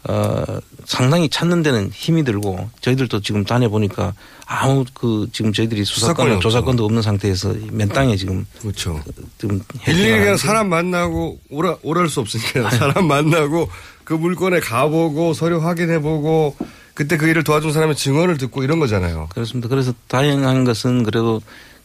[0.10, 0.44] 어,
[0.86, 4.14] 상당히 찾는 데는 힘이 들고 저희들도 지금 다녀보니까
[4.46, 6.40] 아무 그 지금 저희들이 수사권.
[6.40, 9.02] 조사권도 없는 상태에서 맨 땅에 지금 그렇죠.
[9.38, 13.70] 지금 일일이 그냥 사람 만나고 오라, 오랄 수 없으니까 사람 만나고
[14.04, 16.56] 그 물건에 가보고 서류 확인해보고
[16.94, 19.30] 그때 그 일을 도와준 사람의 증언을 듣고 이런 거잖아요.
[19.30, 19.70] 그렇습니다.
[19.70, 21.42] 그래서 다행한 것은 그래도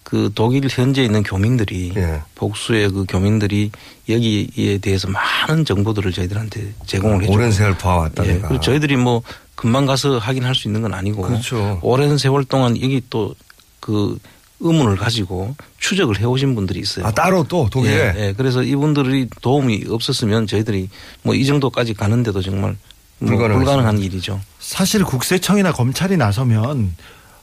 [0.09, 2.21] 그 독일 현지에 있는 교민들이 예.
[2.37, 3.73] 복수의 그 교민들이
[4.09, 8.39] 여기에 대해서 많은 정보들을 저희들한테 제공을 해주고 오랜 세월 봐왔다 예.
[8.39, 9.23] 그리고 저희들이 뭐
[9.57, 11.81] 금방 가서 확인할 수 있는 건 아니고 그렇죠.
[11.83, 13.35] 오랜 세월 동안 여기 또
[13.81, 14.19] 그
[14.59, 17.07] 의문을 가지고 추적을 해오신 분들이 있어요.
[17.07, 18.15] 아 따로 또 독일에.
[18.17, 18.33] 예, 예.
[18.37, 20.89] 그래서 이분들이 도움이 없었으면 저희들이
[21.23, 22.77] 뭐 이 정도까지 가는데도 정말
[23.19, 23.37] 뭐.
[23.37, 24.41] 불가능한 일이죠.
[24.59, 26.97] 사실 국세청이나 검찰이 나서면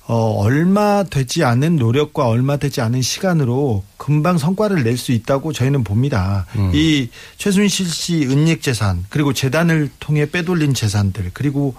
[0.05, 5.83] 어, 얼마 되지 않은 노력과 얼마 되지 않은 시간으로 금방 성과를 낼 수 있다고 저희는
[5.83, 6.45] 봅니다.
[6.55, 6.71] 음.
[6.73, 11.75] 이 최순실 씨 은닉 재산 그리고 재단을 통해 빼돌린 재산들 그리고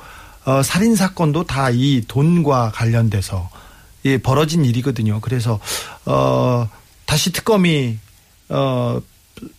[0.46, 3.48] 어, 살인 사건도 다 이 돈과 관련돼서
[4.06, 5.20] 예, 벌어진 일이거든요.
[5.20, 5.58] 그래서
[6.06, 6.68] 어,
[7.06, 7.98] 다시 특검이
[8.50, 9.00] 어,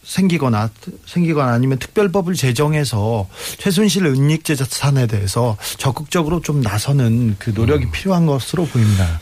[0.04, 0.69] 생기거나
[1.06, 8.65] 생기거나 아니면 특별법을 제정해서 최순실 은닉 재산에 대해서 적극적으로 좀 나서는 그 노력이 필요한 것으로
[8.65, 9.19] 보입니다.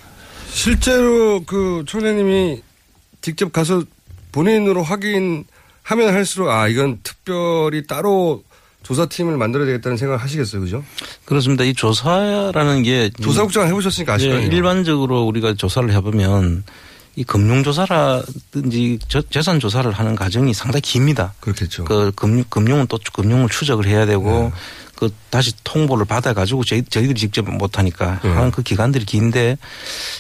[0.50, 2.62] 실제로 그 총장님이
[3.22, 3.84] 직접 가서
[4.32, 5.46] 본인으로 확인하면
[5.90, 8.44] 할수록 아 이건 특별히 따로
[8.84, 10.84] 조사팀을 만들어야 되겠다는 생각을 하시겠어요, 그죠?
[11.26, 11.64] 그렇습니다.
[11.64, 14.52] 이 조사라는 게 조사국장 해보셨으니까 아실 예, 거예요.
[14.52, 16.64] 일반적으로 우리가 조사를 해보면
[17.16, 21.34] 이 금융조사라든지 저- 재산 조사를 하는 과정이 상당히 깁니다.
[21.40, 21.86] 그렇겠죠.
[21.86, 24.52] 그 금융, 금융은 또 금융을 추적을 해야 되고 네.
[24.96, 28.30] 그 다시 통보를 받아가지고 저희, 저희들이 직접 못하니까 네.
[28.30, 29.58] 하는 그 기간들이 긴데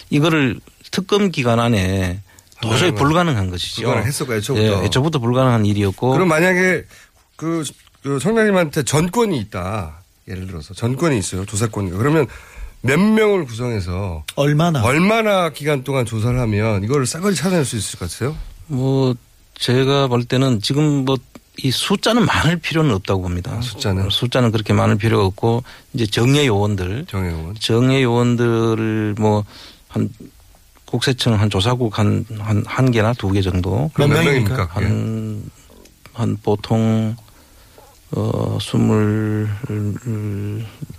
[0.09, 0.59] 이거를
[0.91, 2.21] 특검 기간 안에
[2.61, 2.95] 도저히 네.
[2.97, 3.81] 불가능한 것이죠.
[3.83, 4.63] 불가능했었고, 애초부터.
[4.81, 6.11] 예, 애초부터 불가능한 일이었고.
[6.11, 6.85] 그럼 만약에
[7.35, 7.63] 그,
[8.03, 9.99] 그 청장님한테 전권이 있다.
[10.29, 11.45] 예를 들어서 전권이 있어요.
[11.45, 11.89] 조사권.
[11.97, 12.27] 그러면
[12.85, 18.11] 몇 명을 구성해서 얼마나 얼마나 기간 동안 조사를 하면 이거를 싸그리 찾아낼 수 있을 것
[18.11, 18.35] 같아요?
[18.67, 19.15] 뭐
[19.57, 21.17] 제가 볼 때는 지금 뭐
[21.57, 23.61] 이 숫자는 많을 필요는 없다고 봅니다.
[23.61, 24.09] 숫자는?
[24.09, 27.53] 숫자는 그렇게 많을 필요가 없고 이제 정예 요원들 정예 요원.
[27.59, 29.45] 정예 요원들을 뭐
[29.87, 30.09] 한
[30.87, 34.85] 국세청 한 조사국 한 한 한 개나 두 개 정도 몇 명입니까, 그게?
[34.87, 35.43] 한,
[36.13, 37.15] 한 보통
[38.15, 39.49] 어 스물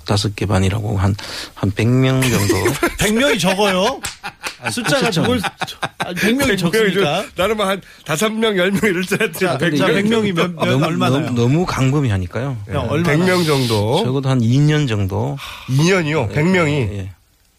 [0.05, 2.55] 다섯 개 반이라고 한한백명 정도
[2.99, 4.01] 100명이 적어요?
[4.71, 5.25] 숫자가 국세청.
[5.25, 5.41] 적을
[6.01, 7.25] 100명이 적습니까?
[7.37, 9.41] 나는 뭐한 다섯 명, 열명 이럴 줄 알았지.
[9.41, 11.21] 자, 자, 100명이 몇, 몇 너무, 얼마나요?
[11.27, 12.57] 너무, 너무 강범위하니까요.
[12.71, 13.17] 예, 얼마나?
[13.27, 14.03] 100명 정도.
[14.05, 15.37] 적어도 한 2년 정도.
[15.69, 16.33] 2년이요?
[16.33, 16.71] 100명이.
[16.71, 17.11] 예.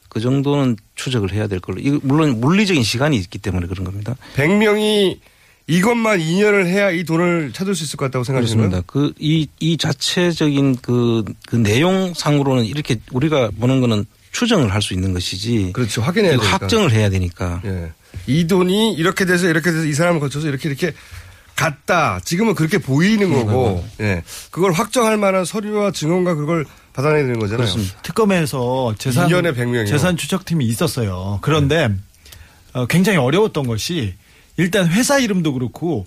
[0.09, 1.79] 그 정도는 추적을 해야 될 걸로.
[2.01, 4.15] 물론 물리적인 시간이 있기 때문에 그런 겁니다.
[4.35, 5.19] 100명이
[5.67, 8.83] 이것만 2년을 해야 이 돈을 찾을 수 있을 것 같다고 생각하시는 그렇습니다.
[8.91, 15.13] 그, 이, 이 자체적인 그, 그 내용상으로는 이렇게 우리가 보는 거는 추정을 할 수 있는
[15.13, 15.71] 것이지.
[15.73, 16.01] 그렇죠.
[16.01, 16.47] 확인해야 되니까.
[16.47, 17.61] 확정을 해야 되니까.
[17.65, 17.91] 예.
[18.27, 20.93] 이 돈이 이렇게 돼서 이렇게 돼서 이 사람을 거쳐서 이렇게 이렇게
[21.55, 22.19] 갔다.
[22.23, 23.83] 지금은 그렇게 보이는 거고.
[24.01, 24.23] 예.
[24.51, 27.57] 그걸 확정할 만한 서류와 증언과 그걸 받아내야 되는 거잖아요.
[27.57, 28.01] 그렇습니다.
[28.03, 29.87] 특검에서 재산 2년에 100명이요.
[29.87, 31.39] 재산 추적팀이 있었어요.
[31.41, 31.89] 그런데
[32.73, 34.13] 어, 굉장히 어려웠던 것이
[34.57, 36.05] 일단 회사 이름도 그렇고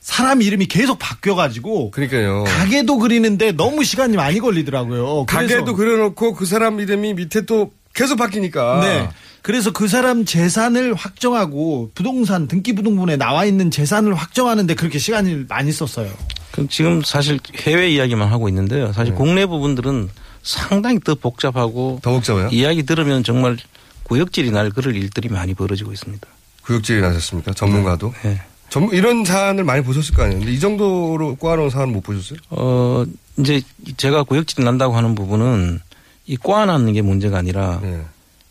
[0.00, 2.44] 사람 이름이 계속 바뀌어가지고 그러니까요.
[2.44, 5.26] 가게도 그리는데 너무 시간이 많이 걸리더라고요.
[5.26, 8.80] 가게도 그려놓고 그 사람 이름이 밑에 또 계속 바뀌니까.
[8.80, 9.08] 네.
[9.42, 16.12] 그래서 그 사람 재산을 확정하고 부동산 등기부등본에 나와 있는 재산을 확정하는데 그렇게 시간을 많이 썼어요.
[16.52, 18.92] 그럼 지금 사실 해외 이야기만 하고 있는데요.
[18.92, 19.18] 사실 네.
[19.18, 20.08] 국내 부분들은
[20.42, 22.48] 상당히 더 복잡하고 더 복잡해요?
[22.52, 23.56] 이야기 들으면 정말
[24.04, 26.26] 구역질이 날 그럴 일들이 많이 벌어지고 있습니다.
[26.66, 27.52] 구역질이 나셨습니까?
[27.54, 28.12] 전문가도?
[28.22, 28.40] 네.
[28.68, 30.40] 전 이런 사안을 많이 보셨을 거 아니에요.
[30.40, 32.38] 근데 이 정도로 꼬아놓은 사안 못 보셨어요?
[32.50, 33.04] 어,
[33.38, 33.62] 이제
[33.96, 35.80] 제가 구역질이 난다고 하는 부분은
[36.26, 38.02] 이 꽈나는 게 문제가 아니라 네.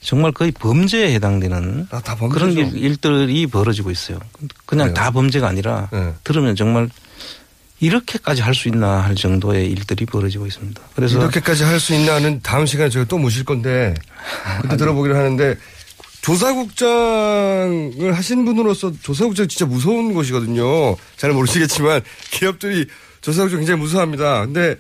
[0.01, 4.19] 정말 거의 범죄에 해당되는 아, 다 그런 일들이 벌어지고 있어요.
[4.65, 4.93] 그냥 그래요?
[4.93, 6.13] 다 범죄가 아니라 네.
[6.23, 6.89] 들으면 정말
[7.81, 10.81] 이렇게까지 할 수 있나 할 정도의 일들이 벌어지고 있습니다.
[10.95, 13.93] 그래서 이렇게까지 할 수 있나는 다음 시간에 저희가 또 모실 건데
[14.61, 15.57] 그때 들어보기로 하는데
[16.25, 20.95] 조사국장을 하신 분으로서 조사국장 진짜 무서운 곳이거든요.
[21.17, 22.87] 잘 모르시겠지만 기업들이
[23.21, 24.45] 조사국장 굉장히 무서워합니다.
[24.45, 24.75] 근데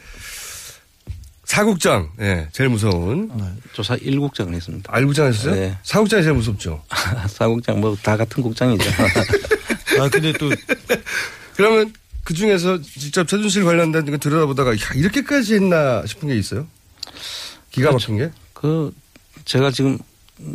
[1.43, 3.29] 사국장, 예, 제일 무서운.
[3.73, 4.91] 조사 1국장을 했습니다.
[4.91, 5.53] 알국장 하셨어요?
[5.53, 5.77] 네.
[5.83, 6.83] 사국장이 제일 무섭죠.
[7.29, 8.89] 사국장 뭐 다 같은 국장이죠.
[10.01, 10.49] 아 근데 또
[11.55, 16.65] 그러면 그 중에서 직접 최준실 관련된 거 들여다보다가 야, 이렇게까지 했나 싶은 게 있어요?
[17.69, 18.31] 기가 막힌 게?
[18.53, 18.91] 그
[19.45, 19.99] 제가 지금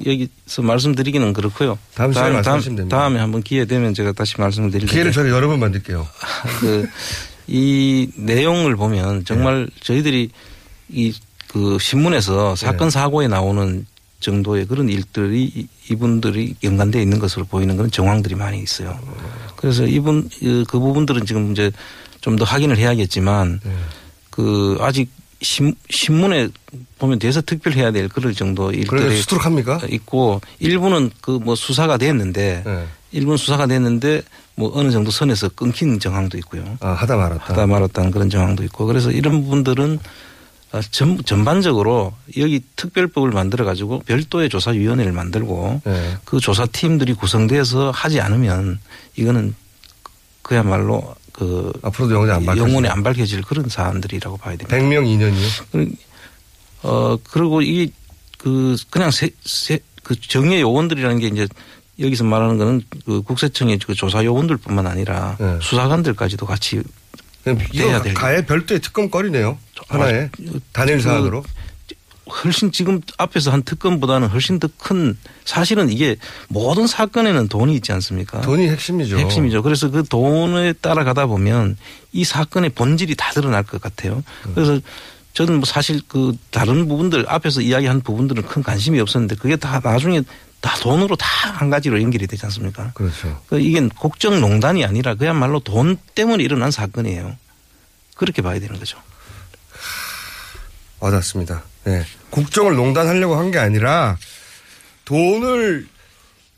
[0.06, 1.78] 여기서 말씀드리기는 그렇고요.
[1.94, 2.98] 다음 시간에 말씀하시면 됩니다.
[2.98, 6.06] 다음에 한번 기회 되면 제가 다시 말씀을 드릴 기회를 저희가 여러 번 만들게요.
[6.60, 6.88] 그,
[7.46, 9.80] 이 내용을 보면 정말 네.
[9.82, 10.30] 저희들이
[10.90, 11.12] 이
[11.48, 12.64] 그 신문에서 네.
[12.64, 13.84] 사건 사고에 나오는
[14.20, 18.96] 정도의 그런 일들이 이- 이분들이 연관되어 있는 것으로 보이는 그런 정황들이 많이 있어요.
[19.56, 21.72] 그래서 이분 그- 그 부분들은 지금 이제
[22.20, 23.72] 좀 더 확인을 해야겠지만 네.
[24.30, 25.10] 그 아직
[25.42, 26.48] 신, 신문에
[26.98, 29.80] 보면 대서 특별해야 될 그럴 정도 일들이 수두룩합니까?
[29.90, 32.86] 있고 일부는 그 뭐 수사가 됐는데 네.
[33.12, 34.22] 일부는 수사가 됐는데
[34.56, 36.76] 뭐 어느 정도 선에서 끊긴 정황도 있고요.
[36.80, 37.44] 아, 하다 말았다.
[37.44, 39.98] 하다 말았다는 그런 정황도 있고 그래서 이런 부분들은
[40.72, 46.16] 아, 전, 전반적으로 여기 특별법을 만들어 가지고 별도의 조사위원회를 만들고 네.
[46.24, 48.78] 그 조사팀들이 구성돼서 하지 않으면
[49.16, 49.54] 이거는
[50.42, 54.76] 그야말로 그 앞으로도 영원히 안 밝혀질 영원히 안 밝혀질 그런 사안들이라고 봐야 됩니다.
[54.76, 55.96] 100명 2년이요?
[56.82, 57.90] 어 그리고 이게
[58.36, 61.48] 그 그냥 세, 세, 그 정예 요원들이라는 게 이제
[61.98, 65.58] 여기서 말하는 거는 그 국세청의 그 조사 요원들뿐만 아니라 네.
[65.62, 66.82] 수사관들까지도 같이
[67.72, 69.56] 돼야 될 가해 별도의 특검거리네요.
[69.88, 71.42] 하나의 아, 단일 그 사안으로.
[72.30, 76.16] 훨씬 지금 앞에서 한 특검보다는 훨씬 더 큰 사실은 이게
[76.48, 78.40] 모든 사건에는 돈이 있지 않습니까?
[78.40, 79.18] 돈이 핵심이죠.
[79.18, 79.62] 핵심이죠.
[79.62, 81.76] 그래서 그 돈에 따라가다 보면
[82.12, 84.22] 이 사건의 본질이 다 드러날 것 같아요.
[84.46, 84.52] 음.
[84.54, 84.80] 그래서
[85.34, 90.22] 저는 뭐 사실 그 다른 부분들 앞에서 이야기한 부분들은 큰 관심이 없었는데 그게 다 나중에
[90.60, 92.92] 다 돈으로 다 한 가지로 연결이 되지 않습니까?
[92.94, 93.38] 그렇죠.
[93.48, 97.36] 그 이게 국정농단이 아니라 그야말로 돈 때문에 일어난 사건이에요.
[98.14, 98.96] 그렇게 봐야 되는 거죠.
[101.00, 101.62] 와닿습니다.
[101.86, 102.04] 예.
[102.30, 104.16] 국정을 농단하려고 한 게 아니라
[105.04, 105.86] 돈을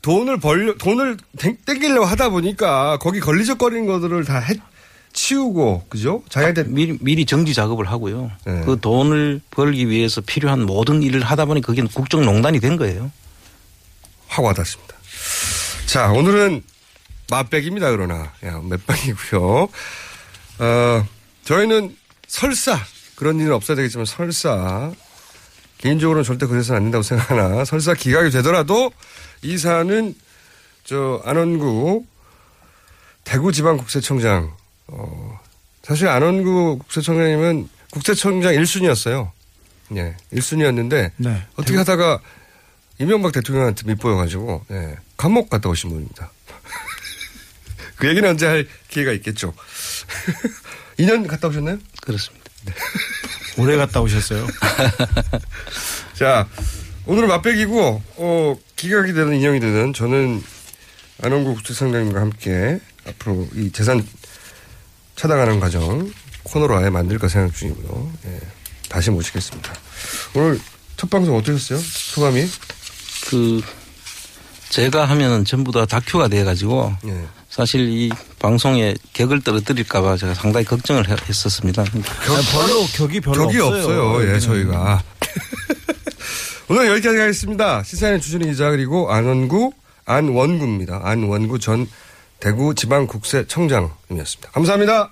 [0.01, 4.55] 돈을 벌려 돈을 땡- 땡기려고 하다 보니까 거기 걸리적거리는 것들을 다 해,
[5.13, 6.23] 치우고 그죠?
[6.29, 8.29] 자기한테 미리, 미리 정지 작업을 하고요.
[8.45, 8.61] 네.
[8.65, 13.11] 그 돈을 벌기 위해서 필요한 모든 일을 하다 보니 그게 국정농단이 된 거예요.
[14.27, 14.93] 확 와닿습니다.
[15.85, 16.63] 자, 오늘은
[17.29, 18.33] 맛백입니다, 그러나.
[18.45, 19.69] 야, 맷빵이고요
[20.59, 21.07] 어,
[21.45, 21.95] 저희는
[22.27, 22.77] 설사,
[23.23, 24.91] 그런 일은 없어야 되겠지만 설사,
[25.77, 28.91] 개인적으로는 절대 그래서는 안 된다고 생각하나, 설사 기각이 되더라도
[29.41, 30.13] 이 사안은
[30.83, 32.03] 저 안원구
[33.23, 34.53] 대구지방국세청장,
[34.87, 35.39] 어,
[35.83, 39.31] 사실 안원구 국세청장님은 국세청장 1순위였어요.
[39.95, 41.47] 예, 1순위였는데, 네.
[41.55, 42.19] 어떻게 하다가
[42.99, 46.29] 이명박 대통령한테 밑보여 가지고 예, 감옥 갔다 오신 분입니다.
[47.95, 49.53] 그 얘기는 언제 할 기회가 있겠죠.
[50.99, 51.77] 2년 갔다 오셨나요?
[52.01, 52.43] 그렇습니다.
[53.57, 54.47] 오래 갔다 오셨어요.
[56.17, 56.47] 자,
[57.05, 60.43] 오늘은 맛백이고, 어, 기각이 되든 인형이 되든 저는
[61.21, 64.05] 안원구 국제상장님과 함께 앞으로 이 재산
[65.15, 66.11] 찾아가는 과정
[66.43, 68.11] 코너로 아예 만들까 생각 중이고요.
[68.25, 68.39] 예,
[68.89, 69.73] 다시 모시겠습니다.
[70.35, 70.59] 오늘
[70.97, 71.79] 첫 방송 어떠셨어요?
[71.79, 72.45] 소감이?
[73.27, 73.61] 그
[74.69, 77.25] 제가 하면은 전부 다 다큐가 돼가지고 예.
[77.53, 81.83] 사실 이 방송에 격을 떨어뜨릴까봐 제가 상당히 걱정을 해- 했었습니다.
[81.83, 83.81] 별로 격이 별로 격이 없어요.
[83.83, 84.13] 없어요.
[84.21, 84.39] 예, 여기는.
[84.39, 85.03] 저희가.
[86.67, 87.83] 오늘 여기까지 하겠습니다.
[87.83, 89.71] 시사인의 주준희 기자 그리고 안원구
[90.05, 91.01] 안원구입니다.
[91.03, 91.87] 안원구 전
[92.39, 94.49] 대구 지방국세청장님이었습니다.
[94.51, 95.11] 감사합니다.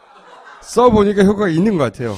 [0.61, 2.15] 써보니까 효과가 있는 것 같아요.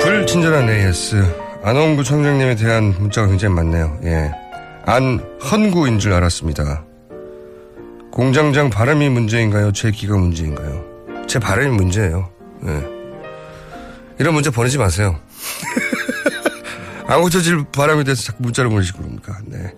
[0.00, 1.16] 불친절한 AS.
[1.62, 3.98] 안원구 청장님에 대한 문자가 굉장히 많네요.
[4.04, 4.30] 예.
[4.86, 6.84] 안헌구인 줄 알았습니다.
[8.10, 9.72] 공장장 발음이 문제인가요?
[9.72, 10.84] 제 귀가 문제인가요?
[11.26, 12.30] 제 발음이 문제예요.
[12.66, 12.84] 예.
[14.18, 15.18] 이런 문자 보내지 마세요.
[17.10, 19.36] 안 고쳐질 바람에 대해서 자꾸 문자를 보내시고 그럽니까?
[19.44, 19.74] 네.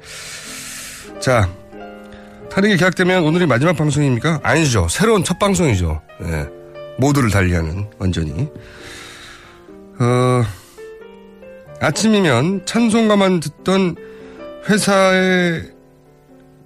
[1.19, 1.49] 자,
[2.51, 4.41] 탄핵이 계약되면 오늘이 마지막 방송입니까?
[4.43, 4.87] 아니죠.
[4.91, 6.03] 새로운 첫 방송이죠.
[6.21, 6.47] 네.
[6.99, 8.51] 모두를 달리하는, 완전히.
[9.99, 10.45] 어,
[11.81, 13.97] 아침이면 찬송가만 듣던
[14.69, 15.73] 회사의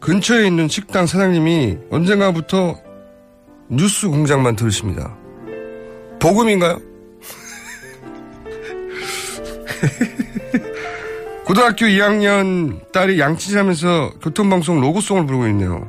[0.01, 2.77] 근처에 있는 식당 사장님이 언젠가부터
[3.69, 5.17] 뉴스 공장만 들으십니다.
[6.19, 6.81] 복음인가요?
[11.47, 15.89] 고등학교 2학년 딸이 양치질하면서 교통방송 로고송을 부르고 있네요.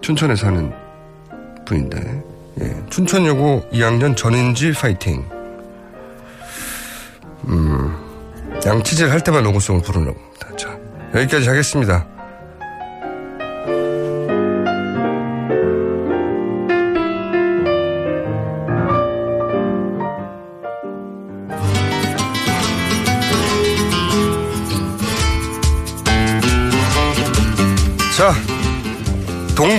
[0.00, 0.72] 춘천에 사는
[1.66, 2.24] 분인데,
[2.62, 2.76] 예.
[2.90, 5.24] 춘천여고 2학년 전인지 파이팅.
[7.44, 7.96] 음,
[8.66, 10.56] 양치질 할 때만 로고송을 부르나 봅니다.
[10.56, 10.76] 자,
[11.14, 12.08] 여기까지 하겠습니다.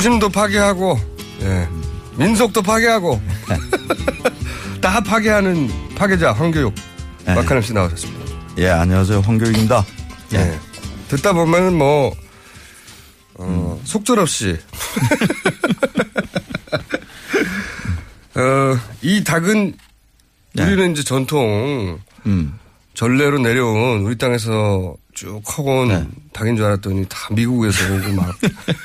[0.02, 1.00] 동심도 파괴하고,
[1.42, 1.68] 예,
[2.16, 3.22] 민속도 파괴하고,
[4.82, 6.74] 다 파괴하는 파괴자 황교육
[7.24, 8.26] 박하남 씨 나오셨습니다.
[8.58, 9.22] 예, 안녕하세요.
[9.22, 9.86] 황교익입니다.
[10.34, 10.60] 예.
[11.08, 12.16] 듣다 보면은 뭐,
[13.36, 14.58] 어, 속절없이.
[18.34, 19.76] 어, 이 닭은
[20.58, 22.00] 우리는 이제 전통
[22.96, 28.36] 전례로 내려온 우리 땅에서 쭉 커온 닭인 줄 알았더니 다 미국에서 오고 막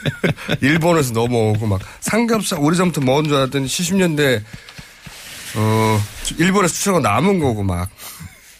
[0.61, 4.43] 일본에서 넘어오고 막 삼겹살 오래전부터 먹은 줄 알았더니 70년대
[5.57, 5.99] 어
[6.37, 7.89] 일본에서 수출하고 남은 거고 막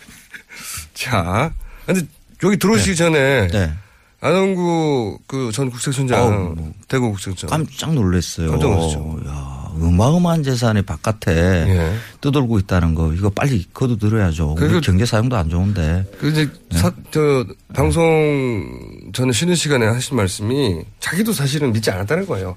[0.95, 1.53] 자,
[1.85, 2.01] 근데
[2.43, 3.75] 여기 들어오시기 전에 네.
[4.23, 6.73] 안원구 그 전 국세청장 뭐.
[6.89, 8.53] 대구 국세청장 깜짝 놀랐어요.
[8.53, 9.21] 깜짝 놀랐죠.
[9.29, 11.95] 야, 어마어마한 재산이 바깥에 예.
[12.21, 14.53] 떠돌고 있다는 거 이거 빨리 거둬들어야죠.
[14.59, 16.05] 우리 그리고- 경제 사용도 안 좋은데.
[16.19, 16.79] 그 이제 네.
[16.79, 22.57] 사, 저 방송 전에 쉬는 시간에 하신 말씀이 자기도 사실은 믿지 않았다는 거예요.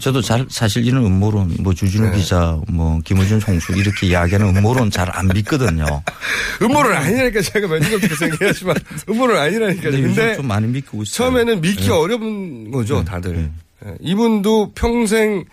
[0.00, 2.18] 저도 잘 사실 이런 음모론 뭐 주진우 네.
[2.18, 5.84] 기자 뭐 김호준 총수 이렇게 이야기하는 음모론 잘 안 믿거든요.
[6.62, 8.76] 음모론 아니라니까 제가 전부터 생각하지만
[9.08, 9.82] 음모론 아니라니까.
[9.90, 11.16] 근데 근데 좀 많이 믿고 있어요.
[11.30, 11.90] 처음에는 믿기 네.
[11.90, 13.50] 어려운 거죠, 다들.
[13.86, 15.44] 예, 이분도 평생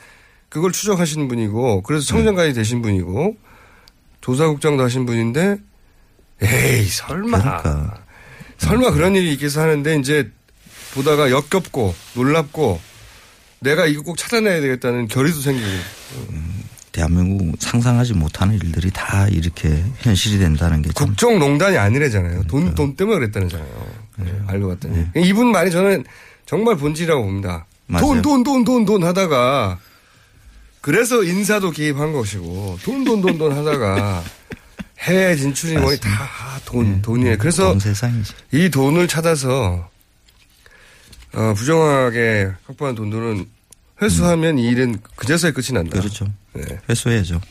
[0.56, 3.36] 그걸 추적하신 분이고, 그래서 청장관이 되신 분이고,
[4.22, 5.58] 조사국장도 하신 분인데,
[6.42, 7.40] 에이, 설마.
[7.40, 7.98] 그러니까.
[8.60, 10.32] 설마 그런 일이 있겠어 하는데, 이제
[10.94, 12.80] 보다가 역겹고, 놀랍고,
[13.60, 15.68] 내가 이거 꼭 찾아내야 되겠다는 결의도 생기고.
[16.94, 21.08] 대한민국 상상하지 못하는 일들이 다 이렇게 현실이 된다는 게 참.
[21.08, 22.44] 국정농단이 아니래잖아요.
[22.44, 23.88] 돈, 돈 때문에 그랬다는잖아요.
[24.20, 25.08] 네, 알고 봤더니.
[25.18, 26.06] 이분 말이 저는
[26.46, 27.66] 정말 본질이라고 봅니다.
[28.00, 29.80] 돈, 돈, 돈, 돈, 돈 하다가
[30.86, 34.24] 그래서 인사도 개입한 것이고 돈, 돈, 돈, 돈 하다가
[35.00, 36.30] 해외 진출이 뭐니 다
[36.64, 37.40] 돈, 돈이에요.
[37.40, 38.24] 그래서 돈.
[38.52, 39.90] 이 돈을 찾아서
[41.34, 43.48] 어, 부정하게 확보한 돈들은
[44.00, 46.00] 회수하면 이 일은 그제서야 끝이 난다.
[46.00, 46.32] 그렇죠.
[46.54, 46.64] 네.
[46.88, 47.42] 회수해야죠.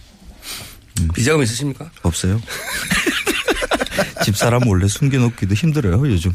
[1.13, 1.91] 비자금 있으십니까?
[2.03, 2.41] 없어요.
[4.25, 6.33] 집사람 몰래 숨겨놓기도 힘들어요 요즘.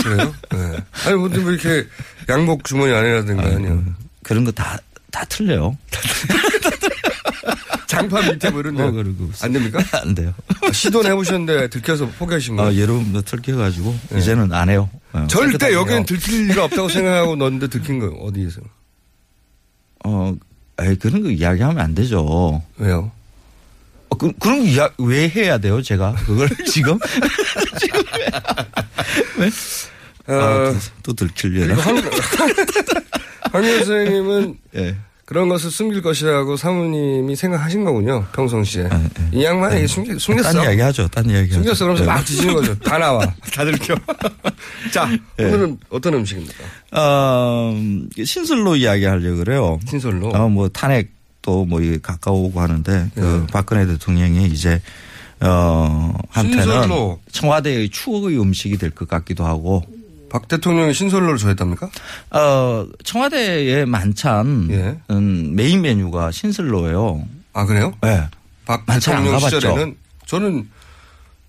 [0.00, 0.32] 그래요?
[0.52, 0.76] 네.
[1.06, 1.88] 아니, 뭐, 뭐 이렇게
[2.28, 3.82] 양복 주머니 안에라든가 아니요.
[4.22, 4.78] 그런 거 다
[5.12, 5.76] 다 틀려요.
[7.86, 8.82] 장판 밑에 뭐 이런 데.
[8.82, 9.78] 어, 그러고 안 됩니까?
[10.02, 10.34] 안 돼요.
[10.72, 12.70] 시도는 해보셨는데 들켜서 포기하신 거예요?
[12.70, 14.90] 아, 여러분도 들켜가지고 이제는 안 해요.
[15.12, 16.04] 어, 절대 여기는 해요.
[16.06, 18.14] 들킬 리가 없다고 생각하고 넣었는데 들킨 거예요.
[18.14, 18.60] 어디에서?
[20.04, 20.34] 어,
[20.80, 22.62] 에이, 그런 거 이야기하면 안 되죠.
[22.76, 23.10] 왜요?
[24.08, 26.14] 어, 그, 그런 거 이야, 왜 해야 돼요, 제가?
[26.26, 26.98] 그걸 지금?
[27.80, 28.02] 지금
[29.38, 29.46] 왜?
[29.46, 30.34] 왜?
[30.34, 31.76] 어, 아, 또, 또 들키려나?
[33.60, 34.96] 그리고 황, 황 선생님은 예.
[35.24, 38.24] 그런 것을 숨길 것이라고 사모님이 생각하신 거군요.
[38.32, 38.88] 평상시에.
[39.32, 40.52] 이 양반이 이게 숨기, 숨겼어.
[40.52, 41.54] 딴 이야기 하죠, 딴 이야기 하죠.
[41.74, 41.84] 숨겼어.
[41.84, 42.06] 그러면서 예.
[42.06, 42.78] 막 드시는 거죠.
[42.78, 43.26] 다 나와.
[43.52, 43.96] 다 들켜.
[44.92, 45.44] 자, 예.
[45.44, 46.54] 오늘은 어떤 음식입니까?
[46.92, 47.74] 어,
[48.24, 49.80] 신설로 이야기하려고 그래요.
[49.88, 50.28] 신설로?
[50.28, 53.20] 어, 뭐 탄핵도 뭐 이게 가까우고 하는데 예.
[53.20, 54.80] 그 박근혜 대통령이 이제
[55.40, 57.18] 어, 한테는 신설로.
[57.32, 59.82] 청와대의 추억의 음식이 될 것 같기도 하고
[60.30, 61.88] 박 대통령이 신설로를 좋아했답니까?
[62.30, 64.98] 어, 청와대의 만찬 예.
[65.10, 67.24] 음, 메인 메뉴가 신설로예요.
[67.52, 67.92] 아, 그래요?
[68.02, 68.24] 네.
[68.64, 69.60] 박 만찬 안 대통령 가봤죠?
[69.60, 69.96] 시절에는
[70.26, 70.68] 저는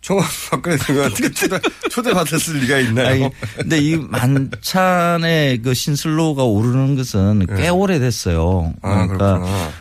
[0.02, 3.08] 청와 박근혜 대통령한테 초대, 초대받았을 리가 있나요?
[3.26, 8.74] 아니, 근데 이 만찬에 그 신슬로가 오르는 것은 꽤 오래됐어요.
[8.74, 8.80] 예.
[8.88, 9.40] 아, 그렇구나.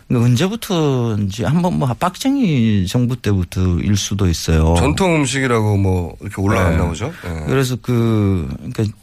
[0.08, 4.74] 그러니까 언제부터인지 한번 뭐 박정희 정부 때부터일 수도 있어요.
[4.78, 6.88] 전통 음식이라고 뭐 이렇게 올라갔나 네.
[6.88, 7.12] 보죠?
[7.24, 7.44] 예.
[7.46, 8.96] 그래서 그, 그러니까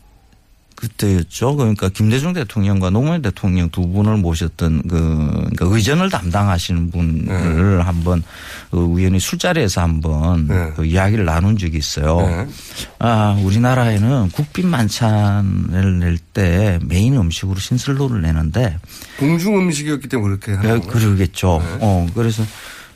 [0.83, 1.55] 그때였죠.
[1.55, 7.83] 그러니까 김대중 대통령과 노무현 대통령 두 분을 모셨던 그, 그러니까 의전을 담당하시는 분을 네.
[7.83, 8.23] 한번
[8.69, 12.21] 그 우연히 술자리에서 한번 그 이야기를 나눈 적이 있어요.
[12.21, 12.47] 네.
[12.99, 18.77] 아, 우리나라에는 국빈 만찬을 낼 때 메인 음식으로 신슬로를 내는데
[19.17, 20.91] 궁중 음식이었기 때문에 그렇게 하는 예, 건가요?
[20.91, 21.61] 그러겠죠.
[21.63, 21.77] 네.
[21.81, 22.43] 어, 그래서,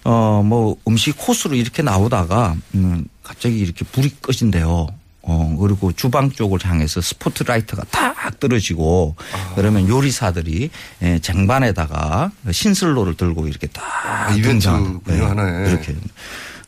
[0.03, 4.87] 어, 뭐 음식 코스로 이렇게 나오다가, 음, 갑자기 이렇게 불이 꺼진대요.
[5.29, 9.53] 어, 그리고 주방 쪽을 향해서 스포트라이트가 탁 떨어지고, 아.
[9.55, 10.69] 그러면 요리사들이
[11.03, 13.83] 예, 쟁반에다가 신슬로를 들고 이렇게 딱.
[14.05, 15.19] 아, 이벤트군요, 등장.
[15.21, 15.65] 예, 하나에.
[15.65, 15.95] 그렇게.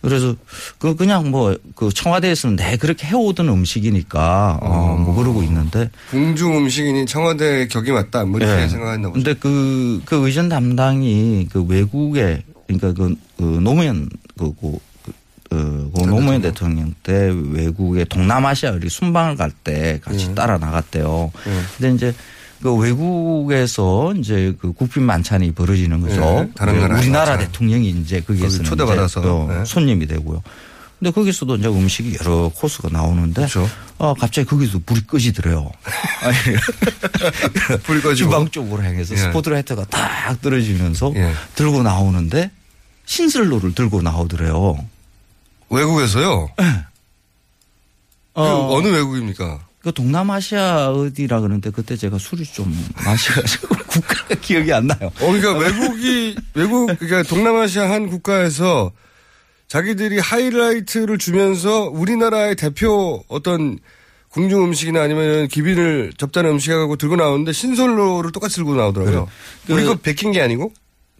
[0.02, 0.36] 그래서
[0.78, 7.06] 그 그냥 뭐 그 청와대에서는 내 그렇게 해오던 음식이니까 어, 뭐 그러고 있는데 궁중 음식이니
[7.06, 8.26] 청와대 격이 맞다.
[8.26, 8.68] 뭐 이렇게 예.
[8.68, 9.24] 생각했나 보죠.
[9.24, 14.78] 근데 그, 그 의전 담당이 그 외국에, 그러니까 그, 그 노무현, 그, 그,
[15.50, 20.36] 그, 어, 그 노무현 대통령 때 외국에 동남아시아 우리 순방을 갈 때 같이 예.
[20.36, 21.32] 따라 나갔대요.
[21.48, 21.52] 예.
[21.78, 22.16] 근데 이제
[22.62, 26.22] 그 외국에서 이제 그 국빈 만찬이 벌어지는 거죠.
[26.22, 27.48] 예, 다른 그 나라의 우리나라 만찬.
[27.48, 29.50] 대통령이 이제 거기에서 거기 초대받아서.
[29.62, 29.66] 예.
[29.66, 30.42] 손님이 되고요.
[31.00, 33.70] 근데 거기서도 이제 음식이 여러 코스가 나오는데 그렇죠.
[33.98, 35.72] 어 갑자기 거기서 불이 꺼지더래요.
[36.22, 38.30] 아니, 불이 꺼지고.
[38.30, 39.18] 주방 쪽으로 향해서 예.
[39.18, 41.32] 스포트라이트가 딱 떨어지면서 예.
[41.56, 42.52] 들고 나오는데
[43.06, 44.78] 신슬로를 들고 나오더래요.
[45.70, 46.50] 외국에서요?
[46.58, 46.64] 그
[48.42, 48.74] 어.
[48.76, 49.68] 어느 외국입니까?
[49.82, 52.74] 그 동남아시아 어디라 그러는데 그때 제가 술이 좀
[53.06, 55.00] 마셔가지고 국가가 기억이 안 나요.
[55.22, 58.92] 어, 그러니까 외국이, 외국, 그러니까 동남아시아 한 국가에서
[59.68, 63.80] 자기들이 하이라이트를 주면서 우리나라의 대표 어떤
[64.30, 69.28] 궁중 음식이나 아니면 기빈을 접자는 음식하고 들고 나오는데 신설로를 똑같이 들고 나오더라고요.
[69.66, 70.74] 그- 우리 거 베낀 게 아니고?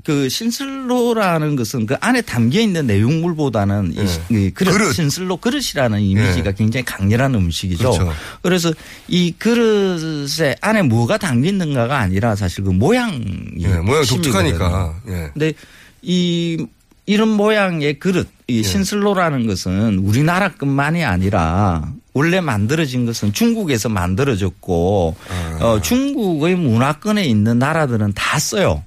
[0.06, 4.94] 그 신슬로라는 것은 그 안에 담겨 있는 내용물보다는 이, 시- 이 그릇, 그릇.
[4.94, 7.92] 신슬로 그릇이라는 이미지가 굉장히 강렬한 음식이죠.
[7.92, 8.14] 그렇죠.
[8.42, 13.22] 그래서이 그릇에 안에 뭐가 담겨 있는가가 아니라 사실 그 모양이
[13.60, 14.04] 예, 모양.
[14.06, 14.96] 독특하니까.
[15.10, 15.30] 예.
[15.34, 15.54] 근데
[16.02, 16.66] 이
[17.06, 18.54] 이런 모양의 그릇, 예.
[18.54, 25.64] 이 신슬로라는 것은 우리나라뿐만이 아니라 원래 만들어진 것은 중국에서 만들어졌고 아.
[25.66, 28.84] 어, 중국의 문화권에 있는 나라들은 다 써요.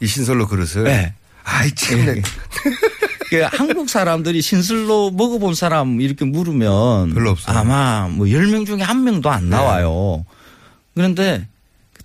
[0.00, 0.84] 이 신슬로 그릇을.
[0.84, 1.14] 네.
[1.44, 2.22] 아이 참.
[3.30, 7.54] 그 한국 사람들이 신슬로 먹어본 사람 이렇게 물으면 별로 없어요.
[7.54, 7.60] 네.
[7.60, 10.24] 아마 뭐 10명 중에 한 명도 안 나와요.
[10.94, 11.48] 그런데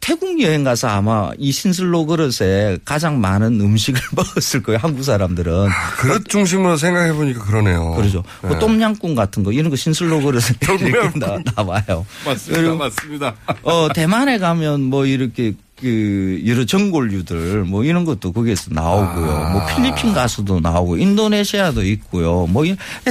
[0.02, 4.80] 태국 여행 가서 아마 이 신슬로 그릇에 가장 많은 음식을 먹었을 거예요.
[4.82, 5.68] 한국 사람들은.
[5.98, 7.94] 그릇 중심으로 생각해 보니까 그러네요.
[7.96, 8.24] 그러죠.
[8.42, 8.60] 뭐 네.
[8.60, 10.42] 똠양꿍 같은 거 이런 거 신슬로 그릇에
[10.80, 12.06] 이렇게 나, 나와요.
[12.26, 12.76] 맞습니다.
[12.76, 13.36] 맞습니다.
[13.64, 19.32] 어, 대만에 가면 뭐 이렇게 그 여러 전골류들 뭐 이런 것도 거기에서 나오고요.
[19.32, 19.50] 아.
[19.52, 22.48] 뭐 필리핀 가수도 나오고 인도네시아도 있고요.
[22.48, 22.66] 뭐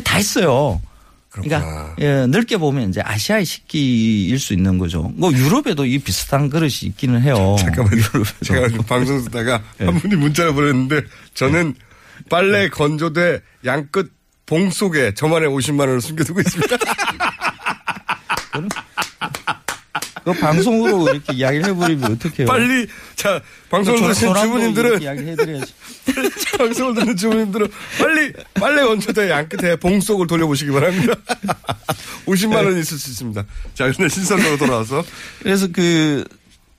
[0.04, 0.80] 다 있어요.
[1.30, 5.12] 그러니까 예, 넓게 보면 이제 아시아의 식기일 수 있는 거죠.
[5.14, 7.56] 뭐 유럽에도 이 비슷한 그릇이 있기는 해요.
[7.60, 8.02] 잠깐만요.
[8.42, 9.86] 제가 방송 듣다가 네.
[9.86, 11.02] 한 분이 문자를 보냈는데
[11.34, 11.74] 저는
[12.28, 14.12] 빨래 건조대 양끝
[14.46, 16.76] 봉 속에 저만의 50만 원을 숨겨두고 있습니다.
[20.32, 22.46] 그 방송으로 이렇게 이야기를 해버리면 어떡해요.
[22.46, 25.72] 빨리 자 방송을 저- 듣는 주부님들은 이야기해드려야지.
[26.58, 27.68] 방송을 듣는 주부님들은
[27.98, 31.14] 빨리 빨래 건조대 양 끝에 봉 속을 돌려보시기 바랍니다.
[32.26, 33.44] 50만 원 있을 수 있습니다.
[33.74, 35.04] 자 근데 신선으로 돌아와서
[35.42, 36.24] 그래서 그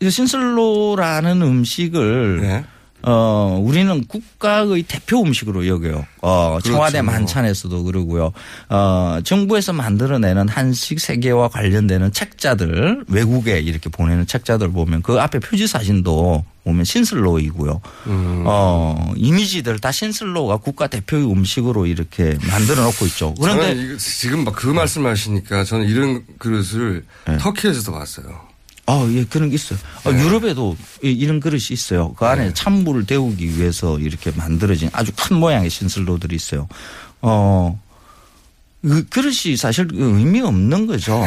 [0.08, 2.66] 신슬로라는 음식을 네.
[3.02, 6.06] 어 우리는 국가의 대표 음식으로 여겨요.
[6.22, 7.06] 어 청와대 그렇죠.
[7.06, 8.32] 만찬에서도 그러고요.
[8.70, 15.66] 어 정부에서 만들어내는 한식 세계와 관련되는 책자들 외국에 이렇게 보내는 책자들 보면 그 앞에 표지
[15.68, 17.82] 사진도 보면 신슬로이고요.
[18.08, 18.44] 음.
[18.46, 23.34] 어 이미지들 다 신슬로가 국가 대표의 음식으로 이렇게 만들어 놓고 있죠.
[23.40, 27.06] 그런데 지금 막 그 말씀하시니까 저는 이런 그릇을
[27.40, 28.49] 터키에서도 봤어요.
[28.92, 29.78] 아, 예, 그런 게 있어요.
[30.04, 30.20] 아, 네.
[30.24, 32.14] 유럽에도 이- 이런 그릇이 있어요.
[32.14, 36.68] 그 안에 찬물을 데우기 위해서 이렇게 만들어진 아주 큰 모양의 신슬로들이 있어요.
[37.22, 37.80] 어,
[38.82, 41.18] 그 그릇이 사실 그 의미 없는 거죠.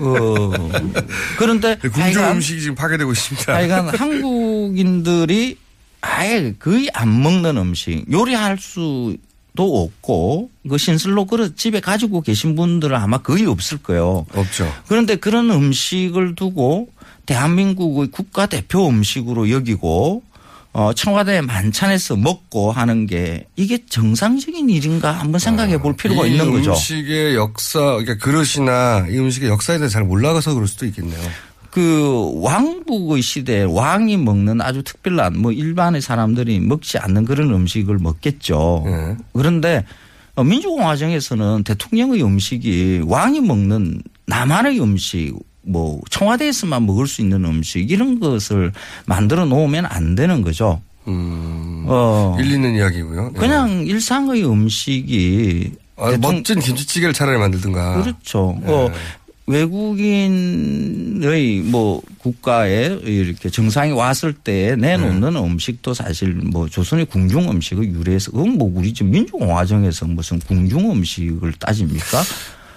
[0.00, 0.70] 어,
[1.36, 3.52] 그런데 궁중 음식이 지금 파괴되고 있습니다.
[3.54, 5.58] 하여간 한국인들이
[6.00, 9.16] 아예 거의 안 먹는 음식 요리할 수
[9.60, 14.24] 도 없고 그 신슬로 그릇 집에 가지고 계신 분들은 아마 거의 없을 거예요.
[14.34, 14.72] 없죠.
[14.88, 16.88] 그런데 그런 음식을 두고
[17.26, 20.22] 대한민국의 국가 대표 음식으로 여기고
[20.72, 26.30] 어, 청와대 만찬에서 먹고 하는 게 이게 정상적인 일인가 한번 생각해 볼 필요가 아, 이
[26.30, 26.70] 있는 거죠.
[26.70, 31.20] 음식의 역사, 그러니까 그릇이나 이 음식의 역사에 대해서 잘 몰라가서 그럴 수도 있겠네요.
[31.70, 38.82] 그 왕국의 시대에 왕이 먹는 아주 특별한 뭐 일반의 사람들이 먹지 않는 그런 음식을 먹겠죠.
[38.86, 39.16] 네.
[39.32, 39.84] 그런데
[40.34, 48.18] 어, 민주공화정에서는 대통령의 음식이 왕이 먹는 나만의 음식 뭐 청와대에서만 먹을 수 있는 음식 이런
[48.18, 48.72] 것을
[49.06, 50.80] 만들어 놓으면 안 되는 거죠.
[51.06, 52.36] 어.
[52.36, 52.40] 음.
[52.40, 53.30] 일리는 이야기고요.
[53.32, 53.38] 네.
[53.38, 58.02] 그냥 일상의 음식이 아, 멋진 김치찌개를 차라리 만들든가.
[58.02, 58.58] 그렇죠.
[58.62, 58.72] 네.
[58.72, 58.90] 어,
[59.46, 61.22] 외국인의
[61.62, 65.40] 뭐 국가에 이렇게 정상이 왔을 때 내놓는 네.
[65.40, 71.52] 음식도 사실 뭐 조선의 궁중 음식의 유래에서 그건 뭐 우리 지금 민주공화정에서 무슨 궁중 음식을
[71.54, 72.22] 따집니까?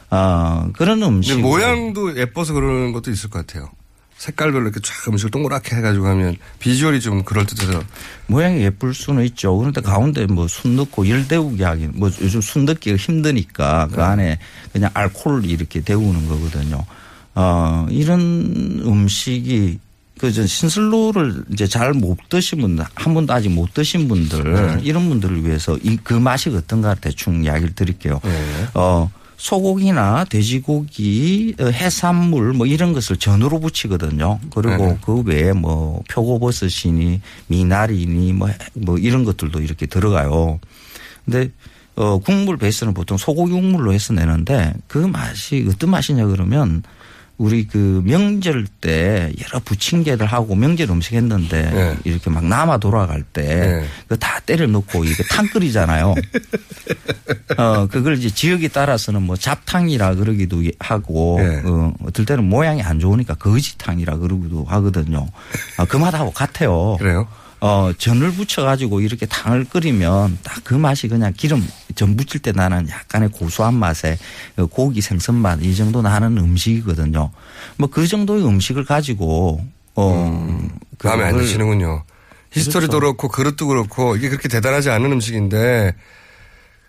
[0.09, 1.39] 아 그런 음식.
[1.39, 3.69] 모양도 예뻐서 그러는 것도 있을 것 같아요.
[4.17, 7.83] 색깔별로 이렇게 쫙 음식을 동그랗게 해가지고 하면 비주얼이 좀 그럴듯해서.
[8.27, 9.57] 모양이 예쁠 수는 있죠.
[9.57, 13.95] 그런데 가운데 뭐 순 넣고 열 데우기 하기 뭐 요즘 순 넣기가 힘드니까 네.
[13.95, 14.39] 그 안에
[14.71, 16.85] 그냥 알코올 이렇게 데우는 거거든요.
[17.35, 19.79] 어, 이런 음식이
[20.19, 24.77] 그저 신슬로를 이제 잘 못 드신 분들 한 번도 아직 못 드신 분들 네.
[24.83, 28.21] 이런 분들을 위해서 이 그 맛이 어떤가 대충 이야기를 드릴게요.
[28.23, 28.67] 네.
[28.75, 29.11] 어,
[29.43, 34.39] 소고기나 돼지고기, 어, 해산물 뭐 이런 것을 전으로 붙이거든요.
[34.55, 34.97] 그리고 네.
[35.03, 40.61] 그 외에 뭐 표고버섯이니 미나리니 뭐, 뭐 이런 것들도 이렇게 들어가요.
[41.25, 41.51] 근데
[41.97, 46.81] 어, 국물 베이스는 보통 소고기 국물로 해서 내는데 그 맛이 어떤 맛이냐 그러면
[47.43, 51.97] 우리 그 명절 때 여러 부침개를 하고 명절 음식 했는데 네.
[52.05, 53.85] 이렇게 막 남아 돌아갈 때 네.
[54.07, 56.15] 그다 때려 넣고 이거 탕 끓이잖아요.
[57.57, 61.61] 어, 그걸 이제 지역에 따라서는 뭐 잡탕이라 그러기도 하고, 네.
[61.65, 65.27] 어, 어떨 때는 모양이 안 좋으니까 거지탕이라 그러기도 하거든요.
[65.77, 66.95] 아, 그 맛하고 같아요.
[66.97, 67.27] 그래요?
[67.65, 72.89] 어, 전을 붙여가지고 이렇게 탕을 끓이면 딱 그 맛이 그냥 기름 전 붙일 때 나는
[72.89, 74.17] 약간의 고소한 맛에
[74.57, 77.31] 그 고기 생선 맛 이 정도 나는 음식이거든요.
[77.77, 80.67] 뭐 그 정도의 음식을 가지고, 어,
[81.03, 82.03] 마음에 안 드시는군요.
[82.51, 85.95] 히스토리도 그렇고 그릇도 그렇고 이게 그렇게 대단하지 않은 음식인데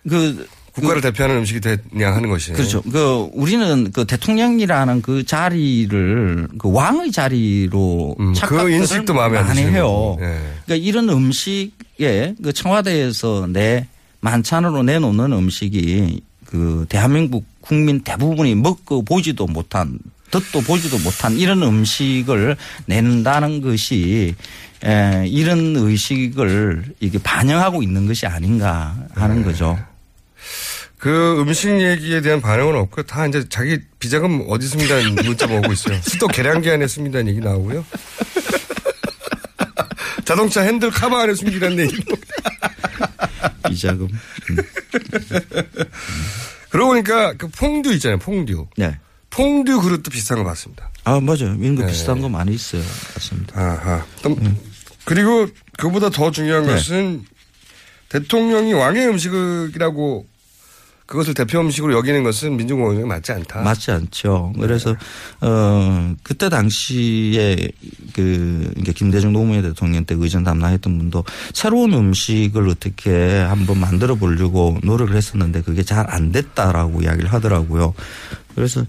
[0.09, 0.45] 그
[0.75, 2.81] 국가를 대표하는 음식이 되냐 하는 것이 그렇죠.
[2.81, 10.17] 그 우리는 그 대통령이라는 그 자리를 그 왕의 자리로 그 착각들을 인식도 마음에 안 해요.
[10.19, 10.37] 예.
[10.65, 13.87] 그러니까 이런 음식에 그 청와대에서 내
[14.19, 19.97] 만찬으로 내놓는 음식이 그 대한민국 국민 대부분이 먹고 보지도 못한
[20.31, 22.57] 듣도 보지도 못한 이런 음식을
[22.87, 24.35] 낸다는 것이
[24.83, 29.77] 에, 이런 의식을 이게 반영하고 있는 것이 아닌가 하는 거죠.
[30.97, 35.99] 그 음식 얘기에 대한 반응은 없고 다 이제 자기 비자금 어디 씁니다는 문자 오고 있어요.
[36.01, 37.85] 수도 계량기 안에 씁니다는 얘기 나오고요.
[40.23, 42.03] 자동차 핸들 카바 안에 숨기라는 얘기.
[43.67, 44.07] 비자금.
[46.69, 48.17] 그러고 보니까 그 퐁듀 있잖아요.
[48.19, 48.67] 퐁듀.
[48.77, 48.97] 네.
[49.29, 50.89] 퐁듀 그릇도 비슷한 거 봤습니다.
[51.03, 51.53] 아 맞아요.
[51.55, 51.91] 민거 네.
[51.91, 52.81] 비슷한 거 많이 있어요.
[53.13, 53.59] 맞습니다.
[53.59, 54.05] 아하.
[54.23, 54.35] 또
[55.03, 56.73] 그리고 그보다 더 중요한 네.
[56.73, 57.25] 것은
[58.09, 60.25] 대통령이 왕의 음식이라고
[61.05, 63.61] 그것을 대표 음식으로 여기는 것은 민주공화국에 맞지 않다.
[63.61, 64.53] 맞지 않죠.
[64.59, 64.95] 그래서
[65.41, 67.69] 어 그때 당시에
[68.13, 74.79] 그 이게 김대중 노무현 대통령 때 의전 담당했던 분도 새로운 음식을 어떻게 한번 만들어 보려고
[74.83, 77.93] 노력을 했었는데 그게 잘 안 됐다라고 이야기를 하더라고요.
[78.53, 78.85] 그래서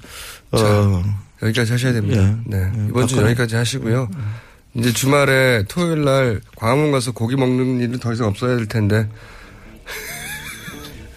[0.53, 1.03] 어
[1.43, 2.23] 여기까지 하셔야 됩니다.
[2.23, 2.37] 예.
[2.47, 2.73] 네.
[2.79, 4.09] 예, 이번 주 여기까지 하시고요.
[4.75, 9.09] 이제 주말에 토요일 날 광화문 가서 고기 먹는 일은 더 이상 없어야 될 텐데.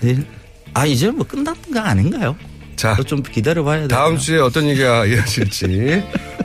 [0.02, 0.26] 네.
[0.80, 2.38] 아 이제 뭐 끝난 거 아닌가요?
[2.78, 3.88] 자, 좀 기다려 봐야 돼.
[3.90, 5.66] 다음 주에 어떤 얘기가 이어질지.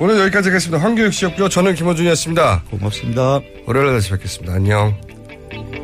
[0.01, 0.83] 오늘 여기까지 하겠습니다.
[0.83, 1.49] 황교육 씨였고요.
[1.49, 2.65] 저는 김호준이었습니다.
[2.69, 3.39] 고맙습니다.
[3.65, 4.55] 월요일에 다시 뵙겠습니다.
[4.55, 5.84] 안녕.